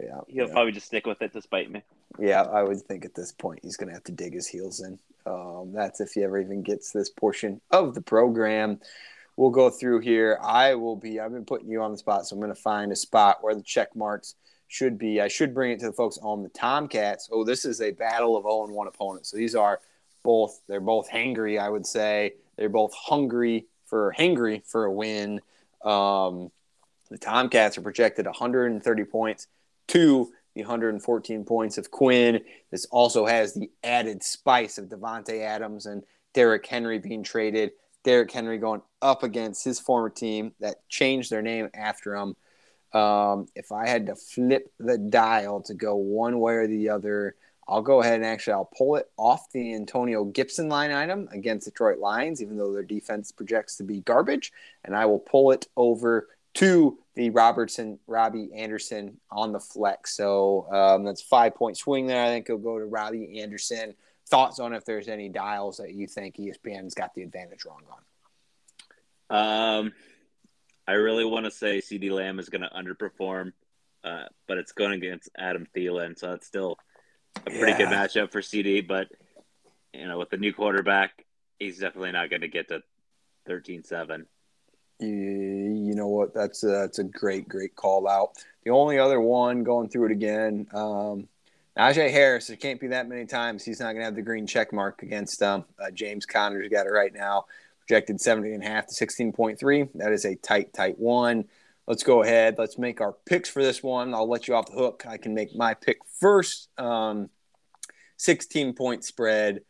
[0.00, 0.20] Yeah.
[0.28, 0.52] he'll yeah.
[0.52, 1.82] probably just stick with it despite me.
[2.18, 4.80] Yeah, I would think at this point he's going to have to dig his heels
[4.80, 4.98] in.
[5.26, 8.80] Um, that's if he ever even gets this portion of the program.
[9.36, 10.38] We'll go through here.
[10.42, 12.92] I will be, I've been putting you on the spot, so I'm going to find
[12.92, 14.34] a spot where the check marks
[14.68, 15.20] should be.
[15.20, 17.28] I should bring it to the folks on the Tomcats.
[17.32, 19.30] Oh, this is a battle of 0 and 1 opponents.
[19.30, 19.80] So these are
[20.22, 22.34] both, they're both hangry, I would say.
[22.56, 25.40] They're both hungry for, hangry for a win.
[25.82, 26.50] Um,
[27.10, 29.46] the Tomcats are projected 130 points
[29.88, 32.40] to the 114 points of Quinn.
[32.70, 36.02] This also has the added spice of Davante Adams and
[36.34, 37.72] Derrick Henry being traded.
[38.04, 42.34] Derrick Henry going up against his former team that changed their name after him.
[42.92, 47.36] Um, if I had to flip the dial to go one way or the other,
[47.66, 51.66] I'll go ahead and actually I'll pull it off the Antonio Gibson line item against
[51.66, 54.52] Detroit Lions, even though their defense projects to be garbage,
[54.84, 60.16] and I will pull it over to the Robertson Robbie Anderson on the flex.
[60.16, 62.22] So um, that's five point swing there.
[62.22, 63.94] I think it'll go to Robbie Anderson.
[64.28, 67.98] Thoughts on if there's any dials that you think ESPN's got the advantage wrong on?
[69.32, 69.92] Um,
[70.86, 73.52] I really want to say CeeDee Lamb is going to underperform,
[74.04, 76.78] uh, but it's going against Adam Thielen, so it's still
[77.36, 78.86] a pretty good matchup for CeeDee.
[78.86, 79.08] But
[79.92, 81.24] you know, with the new quarterback,
[81.58, 82.82] he's definitely not going to get to
[83.48, 84.26] 13-7.
[85.06, 86.34] You, know what?
[86.34, 88.30] That's a, that's a great, great call out.
[88.64, 91.28] The only other one going through it again, um,
[91.76, 92.50] Najee Harris.
[92.50, 93.64] It can't be that many times.
[93.64, 96.86] He's not going to have the green check mark against um, uh, James Conner's got
[96.86, 97.46] it right now.
[97.80, 99.88] Projected 70 and a half to 16.3.
[99.94, 101.46] That is a tight, tight one.
[101.86, 102.56] Let's go ahead.
[102.58, 104.14] Let's make our picks for this one.
[104.14, 105.04] I'll let you off the hook.
[105.08, 106.68] I can make my pick first.
[106.78, 107.28] Um,
[108.18, 109.62] 16 point spread.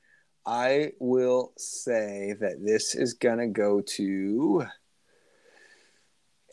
[0.44, 4.66] I will say that this is going to go to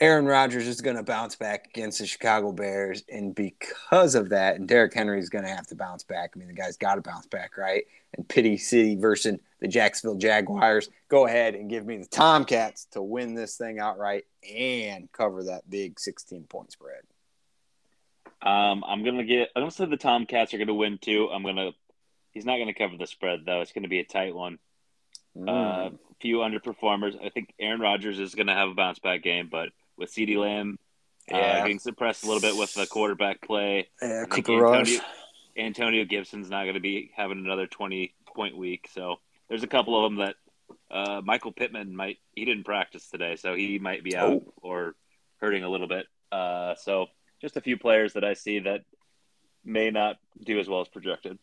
[0.02, 4.56] Aaron Rodgers is going to bounce back against the Chicago Bears, and because of that,
[4.56, 6.32] and Derrick Henry is going to have to bounce back.
[6.34, 7.84] I mean, the guy's got to bounce back, right?
[8.16, 10.90] And Pity City versus the Jacksonville Jaguars.
[11.10, 15.70] Go ahead and give me the Tomcats to win this thing outright and cover that
[15.70, 17.02] big 16 point spread.
[18.42, 19.50] Um, I'm gonna get.
[19.54, 21.30] I'm gonna say the Tomcats are gonna win too.
[21.30, 21.72] I'm gonna.
[22.32, 23.60] He's not gonna cover the spread though.
[23.60, 24.60] It's gonna be a tight one.
[25.38, 25.50] Mm.
[25.50, 27.22] Uh, few underperformers.
[27.22, 29.70] I think Aaron Rodgers is gonna have a bounce back game, but
[30.00, 30.80] with CeeDee Lamb
[31.32, 31.62] uh, Yeah.
[31.62, 34.88] getting suppressed a little bit with the quarterback play, yeah, Cooper Rush.
[34.90, 35.02] Antonio,
[35.58, 38.88] Antonio Gibson's not gonna be having another 20 point week.
[38.92, 39.18] So
[39.50, 40.36] there's a couple of them that
[40.90, 42.18] uh, Michael Pittman might.
[42.34, 44.54] He didn't practice today, so he might be out Oh.
[44.62, 44.96] or
[45.38, 46.08] hurting a little bit.
[46.32, 47.08] Uh, so
[47.42, 48.82] just a few players that I see that
[49.64, 51.38] may not do as well as projected,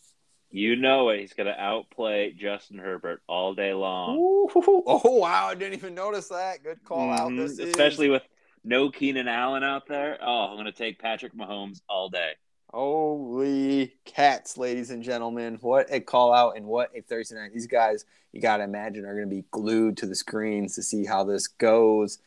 [0.50, 1.20] You know it.
[1.20, 5.48] He's going to outplay Justin Herbert all day long, Ooh, oh, wow.
[5.48, 6.64] I didn't even notice that.
[6.64, 7.32] Good call out.
[7.32, 7.38] Mhm.
[7.38, 8.24] This is- especially with
[8.64, 10.18] no Keenan Allen out there.
[10.22, 12.34] Oh, I'm going to take Patrick Mahomes all day.
[12.74, 15.60] Holy cats, ladies and gentlemen.
[15.62, 17.54] What a call out and what a Thursday night.
[17.54, 20.82] These guys, you got to imagine, are going to be glued to the screens to
[20.82, 22.18] see how this goes.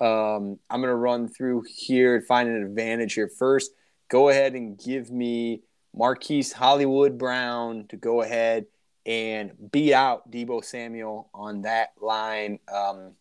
[0.00, 3.26] Um, I'm going to run through here and find an advantage here.
[3.26, 3.72] First,
[4.08, 8.66] go ahead and give me Marquise Hollywood Brown to go ahead
[9.04, 12.60] and beat out Deebo Samuel on that line.
[12.72, 13.14] Um,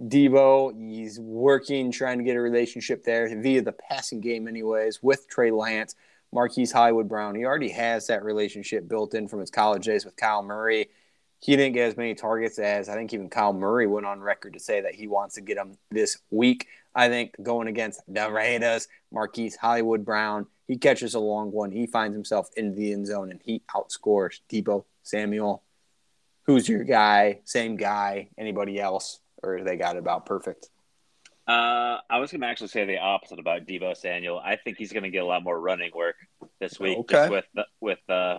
[0.00, 5.28] Deebo, he's working, trying to get a relationship there via the passing game, anyways, with
[5.28, 5.94] Trey Lance.
[6.34, 10.16] Marquise Hollywood Brown, he already has that relationship built in from his college days with
[10.16, 10.88] Kyle Murray.
[11.38, 14.54] He didn't get as many targets as I think even Kyle Murray went on record
[14.54, 16.66] to say that he wants to get him this week.
[16.92, 21.70] I think going against the Raiders, Marquise Hollywood Brown, he catches a long one.
[21.70, 25.62] He finds himself in the end zone and he outscores Deebo Samuel.
[26.46, 27.42] Who's your guy?
[27.44, 28.30] Same guy?
[28.36, 29.20] Anybody else?
[29.40, 30.68] Or they got it about perfect?
[31.46, 34.38] Uh, I was going to actually say the opposite about Deebo Samuel.
[34.42, 36.16] I think he's going to get a lot more running work
[36.58, 37.28] this week, Okay.
[37.28, 37.44] with
[37.80, 38.38] with uh,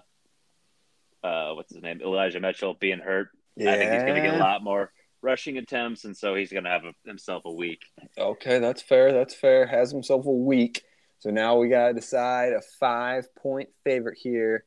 [1.23, 3.29] uh, what's his name, Elijah Mitchell being hurt.
[3.59, 4.91] I think he's going to get a lot more
[5.21, 7.83] rushing attempts, and so he's going to have a, himself a week.
[8.17, 9.13] Okay, that's fair.
[9.13, 9.65] That's fair.
[9.67, 10.83] Has himself a week.
[11.19, 14.65] So now we got to decide a five point favorite here.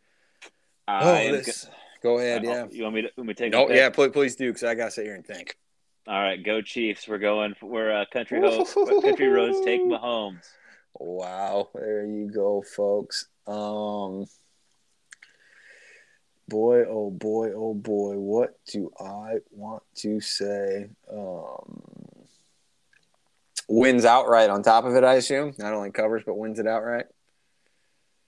[0.86, 1.68] I Oh, this.
[2.02, 2.44] Go ahead.
[2.44, 2.66] Yeah.
[2.70, 3.10] You want me to?
[3.16, 3.54] Want me take?
[3.54, 3.90] Oh, yeah.
[3.90, 5.56] Please, please do, because I got to sit here and think.
[6.08, 7.06] All right, go Chiefs.
[7.06, 7.54] We're going.
[7.60, 8.64] We're uh, country ho-
[9.02, 9.60] country roads.
[9.62, 10.48] Take Mahomes.
[10.94, 11.68] Wow.
[11.74, 13.28] There you go, folks.
[13.46, 14.24] Um,
[16.48, 18.14] boy, oh boy, oh boy.
[18.14, 20.88] What do I want to say?
[21.12, 21.82] Um,
[23.68, 25.52] wins outright on top of it, I assume.
[25.58, 27.04] Not only covers, but wins it outright.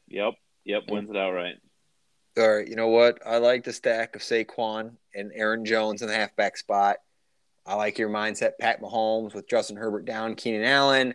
[0.08, 0.34] Yep.
[0.64, 0.82] Yep.
[0.90, 1.54] Wins it outright.
[2.36, 3.26] All right, you know what?
[3.26, 6.98] I like the stack of Saquon and Aaron Jones in the halfback spot.
[7.70, 11.14] I like your mindset, Pat Mahomes with Justin Herbert down, Keenan Allen,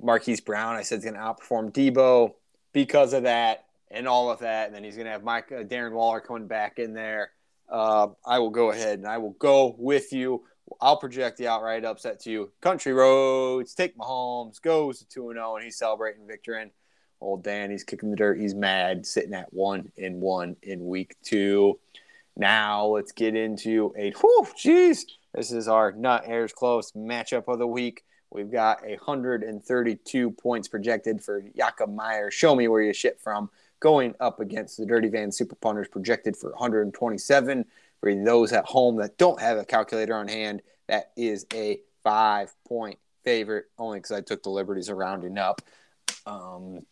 [0.00, 0.76] Marquise Brown.
[0.76, 2.32] I said he's going to outperform Deebo
[2.72, 4.68] because of that and all of that.
[4.68, 7.32] And then he's going to have Mike uh, Darren Waller coming back in there.
[7.68, 10.44] Uh, I will go ahead and I will go with you.
[10.80, 12.50] I'll project the outright upset to you.
[12.62, 16.62] Country roads, take Mahomes, goes to 2 0, and he's celebrating victory.
[16.62, 16.70] And
[17.20, 18.40] old Dan, he's kicking the dirt.
[18.40, 21.78] He's mad, sitting at 1 in 1 in week two.
[22.38, 25.02] Now let's get into a, whew, jeez.
[25.34, 28.04] This is our nut hairs close matchup of the week.
[28.30, 32.30] We've got 132 points projected for Jakob Meyer.
[32.30, 33.50] Show me where you shit from.
[33.80, 37.64] Going up against the Dirty Van Super Punters, projected for 127.
[38.00, 42.54] For those at home that don't have a calculator on hand, that is a five
[42.66, 45.62] point favorite, only because I took the liberties of rounding up.
[46.26, 46.86] Um,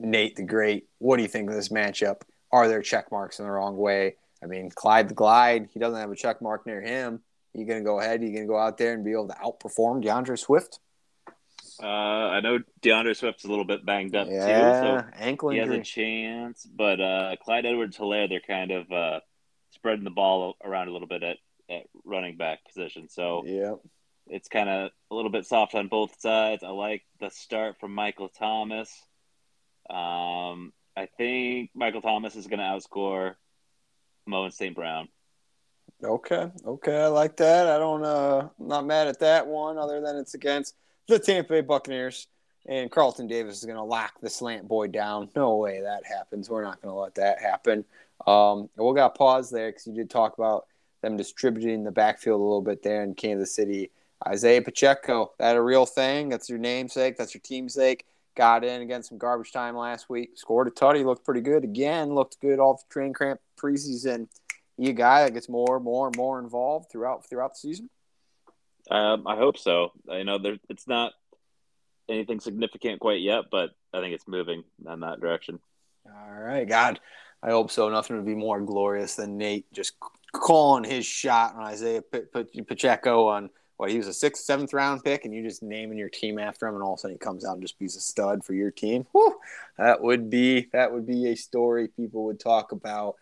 [0.00, 2.22] Nate the Great, what do you think of this matchup?
[2.50, 4.16] Are there check marks in the wrong way?
[4.42, 7.20] I mean, Clyde the Glide, he doesn't have a check mark near him.
[7.54, 8.20] Are You going to go ahead?
[8.20, 10.80] Are You going to go out there and be able to outperform D'Andre Swift?
[11.82, 15.58] Uh, I know D'Andre Swift's a little bit banged up yeah, too, so ankle he
[15.58, 16.66] has a chance.
[16.66, 19.20] But uh, Clyde Edwards-Helaire, they're kind of uh,
[19.70, 21.36] spreading the ball around a little bit at,
[21.70, 23.08] at running back position.
[23.08, 23.74] So yeah,
[24.26, 26.62] it's kind of a little bit soft on both sides.
[26.62, 28.90] I like the start from Michael Thomas.
[29.90, 33.34] Um, I think Michael Thomas is going to outscore
[34.26, 34.74] Mo and St.
[34.74, 35.08] Brown.
[36.02, 37.68] Okay, okay, I like that.
[37.68, 40.74] I don't, uh, I'm not mad at that one, other than it's against
[41.06, 42.26] the Tampa Bay Buccaneers,
[42.66, 45.28] and Carlton Davis is going to lock the slant boy down.
[45.36, 46.50] No way that happens.
[46.50, 47.84] We're not going to let that happen.
[48.26, 50.66] Um, we'll got pause there because you did talk about
[51.02, 53.90] them distributing the backfield a little bit there in Kansas City.
[54.26, 56.28] Isaiah Pacheco, that a real thing?
[56.28, 57.16] That's your namesake.
[57.16, 58.06] That's your team's sake.
[58.34, 60.30] Got in against some garbage time last week.
[60.36, 61.04] Scored a tutty.
[61.04, 62.14] Looked pretty good again.
[62.14, 64.28] Looked good off the train cramp preseason.
[64.78, 67.90] You a guy that gets more, more, and more involved throughout throughout the season.
[68.90, 69.92] Um, I hope so.
[70.08, 71.12] You know there, it's not
[72.08, 75.60] anything significant quite yet, but I think it's moving in that direction.
[76.06, 77.00] All right, God,
[77.42, 77.88] I hope so.
[77.88, 79.94] Nothing would be more glorious than Nate just
[80.32, 83.50] calling his shot on Isaiah P- P- Pacheco on
[83.90, 86.74] he was a sixth, seventh round pick, and you just naming your team after him,
[86.74, 88.70] and all of a sudden he comes out and just beats a stud for your
[88.70, 89.06] team.
[89.12, 89.36] Whew,
[89.78, 93.16] that would be that would be a story people would talk about.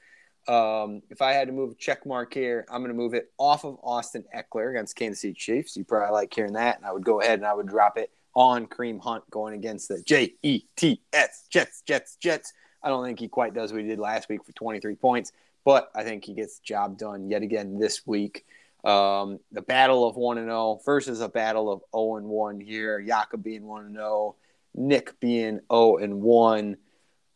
[0.48, 3.30] Um, if I had to move a check mark here, I'm going to move it
[3.38, 5.76] off of Austin Ekeler against Kansas City Chiefs.
[5.76, 8.10] You probably like hearing that, and I would go ahead and I would drop it
[8.34, 12.52] on Kareem Hunt going against the J E T S Jets, Jets, Jets.
[12.82, 15.32] I don't think he quite does what he did last week for 23 points,
[15.64, 18.46] but I think he gets the job done yet again this week.
[18.84, 23.00] Um, the battle of 1 and 0 versus a battle of 0 and 1 here.
[23.00, 24.36] Jakob being 1 and 0,
[24.74, 26.76] Nick being 0 and 1.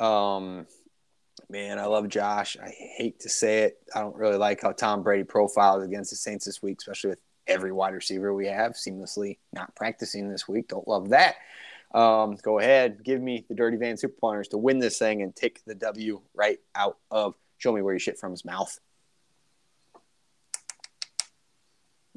[0.00, 0.66] Um,
[1.48, 2.56] man, I love Josh.
[2.62, 3.78] I hate to say it.
[3.94, 7.20] I don't really like how Tom Brady profiles against the Saints this week, especially with
[7.46, 10.68] every wide receiver we have seamlessly not practicing this week.
[10.68, 11.36] Don't love that.
[11.94, 15.34] Um, go ahead, give me the Dirty Van Super Punters to win this thing and
[15.34, 18.78] take the W right out of show me where you shit from his mouth.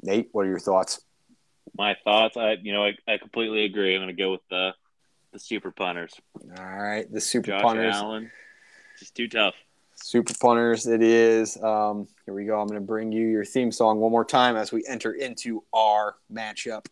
[0.02, 1.00] Nate, what are your thoughts?
[1.76, 3.94] My thoughts, I you know, I, I completely agree.
[3.94, 4.72] I'm going to go with the
[5.32, 6.14] the super punters.
[6.58, 7.94] All right, the Super Josh Punters.
[7.94, 8.30] Allen,
[8.98, 9.54] just too tough.
[9.94, 11.60] Super Punters, it is.
[11.62, 12.60] Um, here we go.
[12.60, 15.64] I'm going to bring you your theme song one more time as we enter into
[15.72, 16.86] our matchup.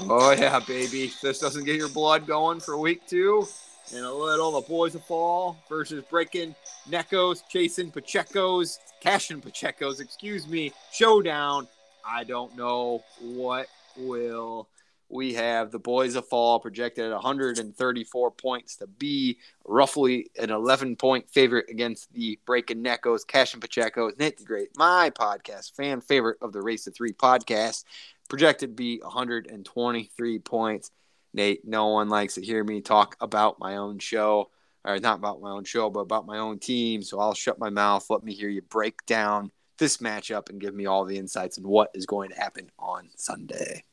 [0.00, 1.10] Oh, yeah, baby.
[1.22, 3.46] This doesn't get your blood going for week two,
[3.94, 6.54] and a little the boys of fall versus breaking
[6.90, 11.68] Neckos, chasing Pacheco's, cashing Pacheco's, excuse me, showdown.
[12.04, 13.66] I don't know what
[13.96, 14.68] will
[15.10, 20.96] we have the boys of fall projected at 134 points to be roughly an 11
[20.96, 26.00] point favorite against the Breaking Neckos, Cash and Pacheco's, Nate the Great, my podcast, fan
[26.00, 27.84] favorite of the Race to Three podcast,
[28.28, 30.90] projected to be 123 points.
[31.32, 34.50] Nate, no one likes to hear me talk about my own show,
[34.88, 37.02] or not about my own show, but about my own team.
[37.02, 38.06] So I'll shut my mouth.
[38.08, 41.66] Let me hear you break down this matchup and give me all the insights and
[41.66, 43.84] what is going to happen on Sunday.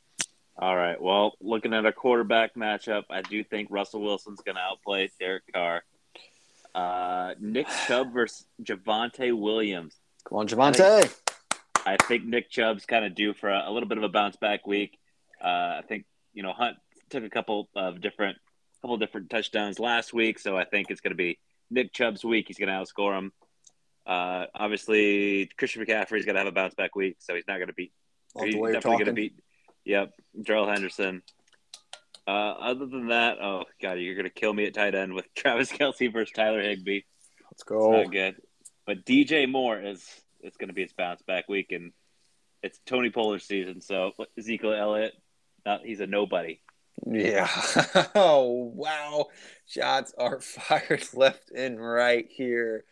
[0.58, 1.00] All right.
[1.00, 5.44] Well, looking at a quarterback matchup, I do think Russell Wilson's going to outplay Derek
[5.54, 5.84] Carr.
[6.74, 9.96] Uh, Nick Chubb versus Javonte Williams.
[10.28, 11.14] Come on, Javonte.
[11.86, 14.38] I think Nick Chubb's kind of due for a, a little bit of a bounce
[14.38, 14.98] back week.
[15.44, 16.78] Uh, I think you know Hunt
[17.10, 18.38] took a couple of different,
[18.86, 21.40] couple different touchdowns last week, so I think it's going to be
[21.72, 22.46] Nick Chubb's week.
[22.48, 23.32] He's going to outscore him.
[24.06, 27.70] Uh, obviously, Christian McCaffrey's going to have a bounce back week, so he's not going
[27.70, 27.92] to beat.
[28.40, 29.34] He's definitely going to beat.
[29.86, 30.14] Yep,
[30.44, 31.24] Gerald Henderson.
[32.28, 35.72] Uh, other than that, oh god, you're gonna kill me at tight end with Travis
[35.72, 37.02] Kelce versus Tyler Higbee.
[37.44, 37.92] Let's It's go.
[38.02, 38.38] not good.
[38.88, 40.04] But DJ Moore is
[40.42, 41.92] it's gonna be his bounce back week, and
[42.64, 43.80] it's Tony Pollard season.
[43.80, 45.14] So Ezekiel Elliott,
[45.68, 46.62] not, he's a nobody.
[47.06, 47.50] Yeah.
[48.16, 49.28] oh, wow.
[49.68, 52.86] Shots are fired left and right here.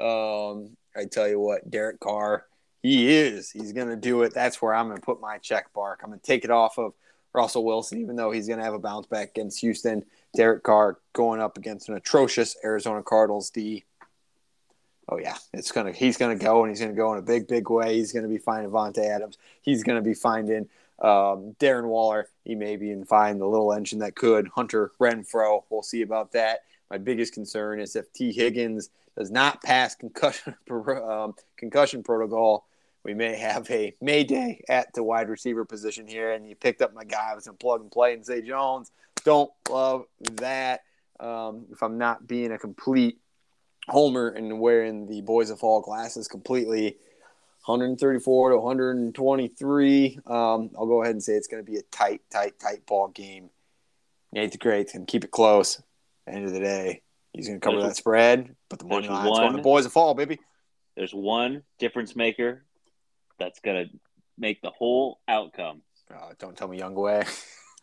[0.00, 2.46] Um, I tell you what, Derek Carr,
[2.82, 3.50] he is.
[3.50, 4.32] He's going to do it.
[4.34, 6.00] That's where I'm going to put my check mark.
[6.02, 6.94] I'm going to take it off of
[7.32, 10.04] Russell Wilson, even though he's going to have a bounce back against Houston.
[10.36, 13.84] Derek Carr going up against an atrocious Arizona Cardinals D.
[15.10, 15.92] Oh yeah, it's gonna.
[15.92, 17.96] He's gonna go, and he's gonna go in a big, big way.
[17.96, 19.38] He's gonna be finding Vontae Adams.
[19.62, 20.68] He's gonna be finding
[21.00, 22.28] um, Darren Waller.
[22.44, 23.38] He may be in fine.
[23.38, 24.48] the little engine that could.
[24.48, 25.62] Hunter Renfrow.
[25.70, 26.60] We'll see about that.
[26.90, 28.32] My biggest concern is if T.
[28.32, 32.66] Higgins does not pass concussion um, concussion protocol,
[33.04, 36.32] we may have a mayday at the wide receiver position here.
[36.32, 37.30] And you picked up my guy.
[37.30, 38.90] Going to plug and play and Zay Jones.
[39.24, 40.82] Don't love that.
[41.20, 43.18] Um, if I'm not being a complete
[43.88, 46.96] homer and wearing the boys of fall glasses completely,
[47.68, 50.18] 134 to 123.
[50.26, 53.08] Um, I'll go ahead and say it's going to be a tight, tight, tight ball
[53.08, 53.50] game.
[54.32, 55.80] Nate the Great's going to keep it close.
[56.26, 57.02] End of the day,
[57.32, 59.92] he's going to cover There's- that spread, but the money line's going to boys of
[59.92, 60.38] fall, baby.
[60.96, 62.64] There's one difference maker
[63.38, 63.84] that's gonna
[64.36, 65.82] make the whole outcome.
[66.12, 67.24] Oh, don't tell me Younghoe.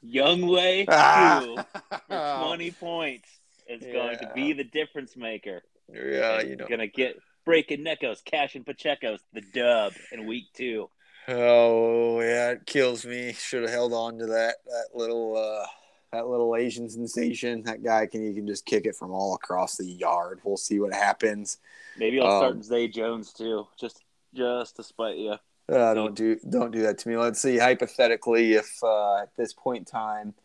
[0.01, 1.65] Young Way Ah.
[2.09, 3.29] for 20 points
[3.69, 5.61] is going to be the difference maker.
[5.87, 6.67] yeah, you know.
[6.67, 7.15] gonna get
[7.45, 10.89] breaking Neckos, Cash and Pacheco's the dub in week two.
[11.27, 13.33] Oh yeah, it kills me.
[13.33, 15.65] Should have held on to that that little uh
[16.11, 17.63] that little Asian sensation.
[17.63, 20.41] That guy can you can just kick it from all across the yard.
[20.43, 21.57] We'll see what happens.
[21.97, 25.35] Maybe I'll Um, start Zay Jones too, just just to spite you.
[25.67, 27.17] Uh, don't do don't do that to me.
[27.17, 30.35] Let's see hypothetically if uh, at this point in time,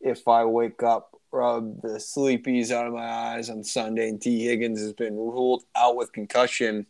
[0.00, 4.44] if I wake up, rub the sleepies out of my eyes on Sunday, and T
[4.44, 6.86] Higgins has been ruled out with concussion.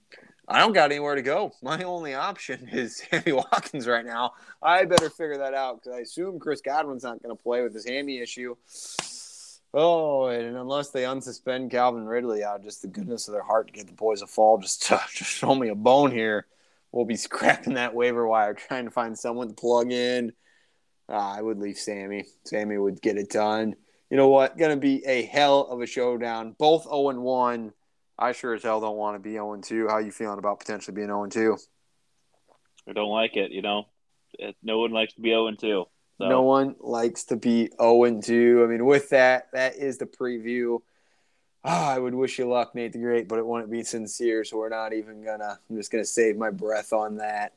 [0.48, 1.52] I don't got anywhere to go.
[1.60, 4.32] My only option is Sammy Watkins right now.
[4.62, 7.74] I better figure that out because I assume Chris Godwin's not going to play with
[7.74, 8.54] his hammy issue.
[9.74, 13.72] Oh, and unless they unsuspend Calvin Ridley out just the goodness of their heart to
[13.72, 16.46] get the boys a fall, just just show me a bone here
[16.96, 20.32] we'll be scrapping that waiver wire trying to find someone to plug in.
[21.08, 22.24] Uh, I would leave Sammy.
[22.44, 23.76] Sammy would get it done.
[24.10, 24.56] You know what?
[24.56, 26.54] Going to be a hell of a showdown.
[26.58, 27.72] Both 0 and 1.
[28.18, 29.88] I sure as hell don't want to be 0 and 2.
[29.88, 31.56] How you feeling about potentially being 0 and 2?
[32.88, 33.86] I don't like it, you know.
[34.62, 35.86] No one likes to be 0 and 2.
[36.18, 38.62] So No one likes to be 0 and 2.
[38.64, 40.80] I mean, with that, that is the preview.
[41.64, 44.56] Ah, I would wish you luck, Nate the Great, but it wouldn't be sincere, so
[44.56, 45.58] we're not even gonna.
[45.68, 47.54] I'm just gonna save my breath on that.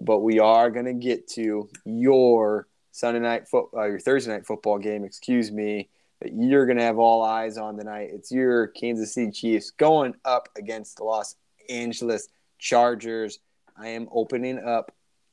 [0.00, 4.78] But we are gonna get to your Sunday night foot, uh, your Thursday night football
[4.78, 5.04] game.
[5.04, 5.88] Excuse me,
[6.20, 8.10] that you're gonna have all eyes on tonight.
[8.12, 11.36] It's your Kansas City Chiefs going up against the Los
[11.68, 12.28] Angeles
[12.58, 13.40] Chargers.
[13.76, 14.92] I am opening up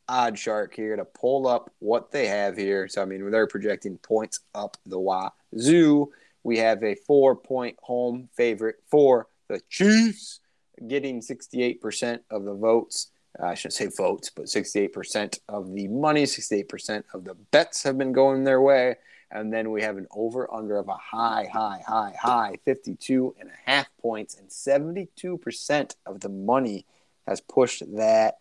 [0.09, 2.87] OddsShark here to pull up what they have here.
[2.87, 6.11] So I mean, they're projecting points up the wazoo.
[6.43, 10.39] We have a four point home favorite for the Chiefs,
[10.87, 13.08] getting 68% of the votes.
[13.37, 17.97] Uh, I shouldn't say votes, but 68% of the money, 68% of the bets have
[17.97, 18.95] been going their way.
[19.31, 23.49] And then we have an over under of a high, high, high, high 52 and
[23.49, 26.85] a half points, and 72% of the money
[27.27, 28.39] has pushed that.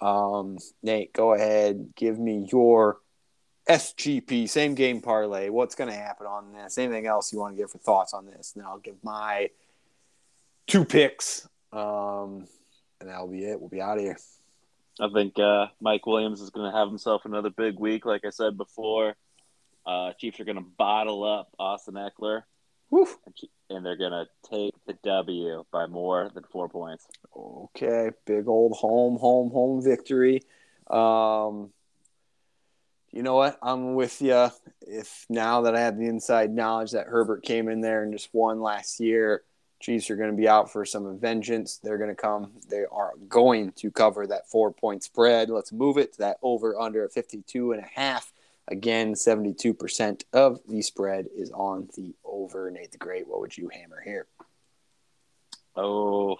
[0.00, 2.98] Um, Nate, go ahead, give me your
[3.68, 5.48] SGP, same game parlay.
[5.48, 6.76] What's going to happen on this?
[6.76, 8.52] Anything else you want to give for thoughts on this?
[8.54, 9.50] And then I'll give my
[10.66, 11.48] two picks.
[11.72, 12.46] Um,
[13.00, 13.60] and that'll be it.
[13.60, 14.18] We'll be out of here.
[15.00, 18.30] I think uh, Mike Williams is going to have himself another big week, like I
[18.30, 19.14] said before.
[19.84, 22.42] Uh, Chiefs are going to bottle up Austin Ekeler,
[22.90, 23.06] Woo.
[23.70, 27.06] and they're going to take the W by more than four points.
[27.36, 30.42] Okay, big old home, home, home victory.
[30.90, 31.70] Um,
[33.12, 33.58] you know what?
[33.62, 34.50] I'm with you.
[34.82, 38.30] If now that I have the inside knowledge that Herbert came in there and just
[38.32, 39.42] won last year,
[39.80, 41.78] Chiefs are going to be out for some vengeance.
[41.82, 42.52] They're going to come.
[42.68, 45.50] They are going to cover that four point spread.
[45.50, 48.32] Let's move it to that over under 52 and a half.
[48.68, 52.70] Again, 72% of the spread is on the over.
[52.70, 54.26] Nate the Great, what would you hammer here?
[55.76, 56.36] Oh,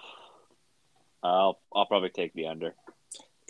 [1.23, 2.75] I'll I'll probably take the under.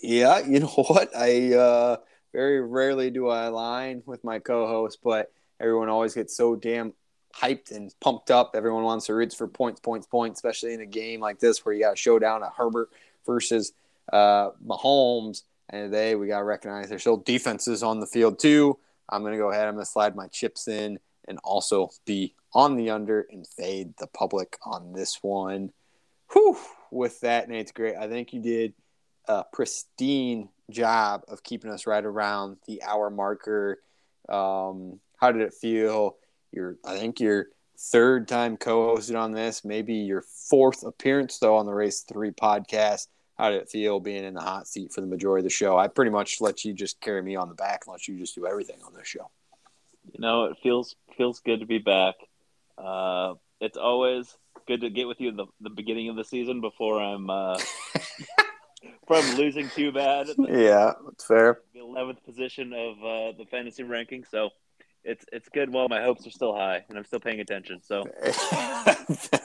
[0.02, 1.16] Yeah, you know what?
[1.16, 1.96] I uh,
[2.32, 6.92] very rarely do I align with my co-host, but everyone always gets so damn
[7.40, 8.52] hyped and pumped up.
[8.54, 11.74] Everyone wants to root for points, points, points, especially in a game like this where
[11.74, 12.90] you got a showdown at Herbert
[13.26, 13.72] versus
[14.12, 15.42] uh, Mahomes.
[15.68, 18.78] And today we got to recognize there's still defenses on the field too.
[19.08, 19.68] I'm going to go ahead.
[19.68, 23.94] I'm going to slide my chips in and also be on the under and fade
[23.98, 25.72] the public on this one.
[26.32, 26.56] Whew.
[26.90, 27.96] With that, Nate's great.
[27.96, 28.72] I think you did
[29.26, 33.80] a pristine job of keeping us right around the hour marker.
[34.28, 36.16] Um, how did it feel?
[36.52, 37.46] Your, I think your
[37.78, 43.08] third time co-hosted on this, maybe your fourth appearance though on the Race Three podcast.
[43.36, 45.76] How did it feel being in the hot seat for the majority of the show?
[45.76, 48.34] I pretty much let you just carry me on the back and let you just
[48.34, 49.30] do everything on this show.
[50.12, 52.14] You know, it feels feels good to be back.
[52.78, 54.34] Uh, it's always
[54.66, 57.58] good to get with you in the, the beginning of the season before I'm uh,
[59.10, 60.26] I'm losing too bad.
[60.28, 61.60] the- Yeah, it's fair.
[61.74, 64.24] the eleventh position of uh, the fantasy ranking.
[64.30, 64.50] So
[65.06, 67.80] it's it's good while my hopes are still high and I'm still paying attention.
[67.82, 68.04] So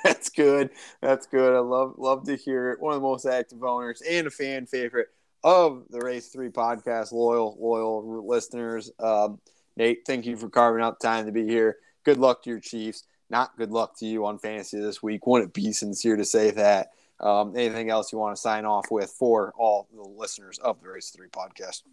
[0.04, 0.72] That's good.
[1.02, 1.56] That's good.
[1.56, 2.82] I love love to hear it.
[2.82, 5.08] One of the most active owners and a fan favorite
[5.44, 7.12] of the Race Three podcast.
[7.12, 8.92] Loyal, loyal listeners.
[9.00, 9.40] Um,
[9.78, 11.78] Nate, thank you for carving out time to be here.
[12.04, 13.04] Good luck to your Chiefs.
[13.30, 15.26] Not good luck to you on fantasy this week.
[15.26, 16.90] Wouldn't be sincere to say that.
[17.20, 20.90] Um, anything else you want to sign off with for all the listeners of the
[20.90, 21.84] Race Three podcast?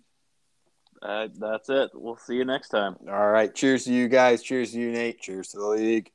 [1.02, 1.90] Uh, that's it.
[1.94, 2.96] We'll see you next time.
[3.08, 3.54] All right.
[3.54, 4.42] Cheers to you guys.
[4.42, 5.20] Cheers to you, Nate.
[5.20, 6.10] Cheers to the league.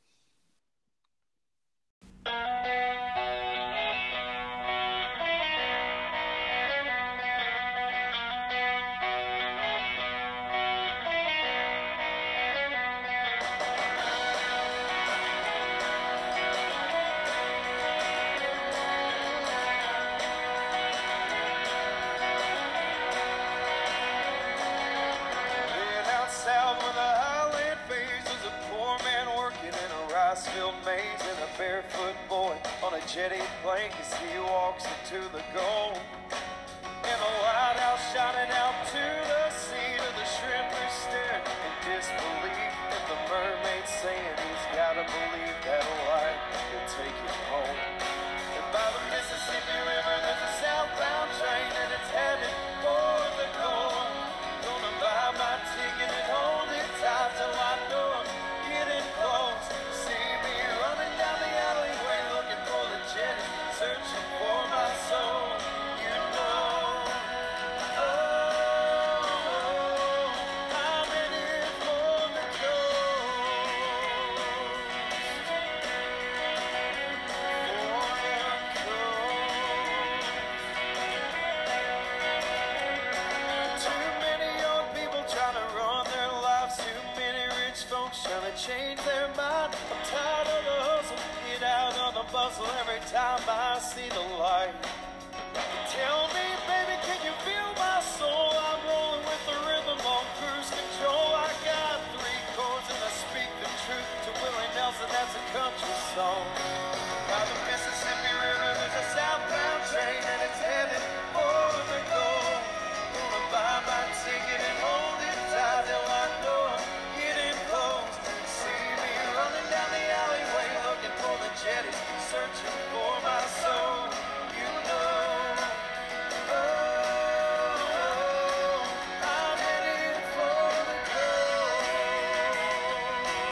[34.00, 35.63] As he walks into the.